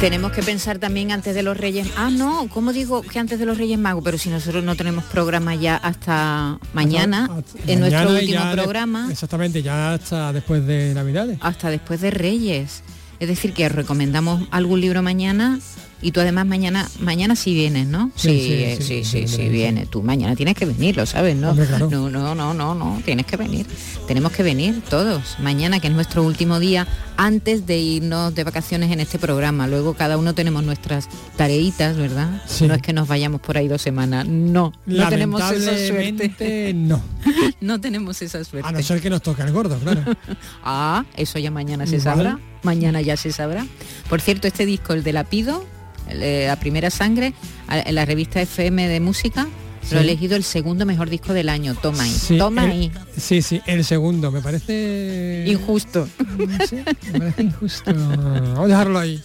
[0.00, 1.88] Tenemos que pensar también antes de los Reyes.
[1.96, 4.04] Ah, no, ¿cómo digo que antes de los Reyes Magos?
[4.04, 7.30] Pero si nosotros no tenemos programa ya hasta mañana,
[7.66, 9.08] en nuestro último programa.
[9.10, 11.38] exactamente, ya hasta después de Navidades.
[11.40, 12.82] Hasta después de Reyes.
[13.20, 15.58] Es decir, que recomendamos algún libro mañana
[16.02, 18.10] y tú además mañana, mañana sí vienes, ¿no?
[18.16, 19.86] Sí, sí, sí, sí, viene.
[19.86, 21.54] Tú mañana tienes que venir, lo sabes, ¿no?
[21.54, 23.66] No, no, no, no, no, tienes que venir.
[24.06, 25.36] Tenemos que venir todos.
[25.40, 26.86] Mañana, que es nuestro último día,
[27.16, 29.66] antes de irnos de vacaciones en este programa.
[29.66, 32.42] Luego cada uno tenemos nuestras tareitas, ¿verdad?
[32.60, 34.26] No es que nos vayamos por ahí dos semanas.
[34.26, 36.72] No, no tenemos esa suerte.
[36.74, 37.00] No.
[37.60, 38.68] no tenemos esa suerte.
[38.68, 40.02] A no ser que nos toque el gordo, claro.
[40.62, 42.38] ah, eso ya mañana se sabrá.
[42.62, 43.66] Mañana ya se sabrá.
[44.08, 45.64] Por cierto, este disco, el de Lapido,
[46.12, 47.34] la primera sangre,
[47.68, 49.46] en la revista FM de música,
[49.90, 51.74] lo he elegido el segundo mejor disco del año.
[51.74, 52.38] Toma ahí.
[52.38, 52.90] Toma ahí.
[53.16, 54.32] Sí, sí, el segundo.
[54.32, 55.44] Me parece...
[55.46, 56.08] Injusto.
[56.36, 57.94] me parece injusto.
[57.94, 59.22] Vamos a dejarlo ahí.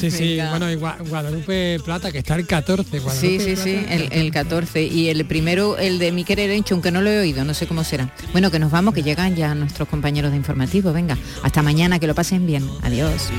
[0.00, 0.38] Sí, sí.
[0.50, 3.00] Bueno, y Guadalupe Plata, que está el 14.
[3.10, 4.84] sí, sí, sí, el, el, 14.
[4.84, 7.66] Y el primero, el de mi querer Encho, aunque no lo he oído, no sé
[7.66, 8.12] cómo será.
[8.32, 10.92] Bueno, que nos vamos, que llegan ya nuestros compañeros de informativo.
[10.92, 12.68] Venga, hasta mañana, que lo pasen bien.
[12.82, 13.30] Adiós.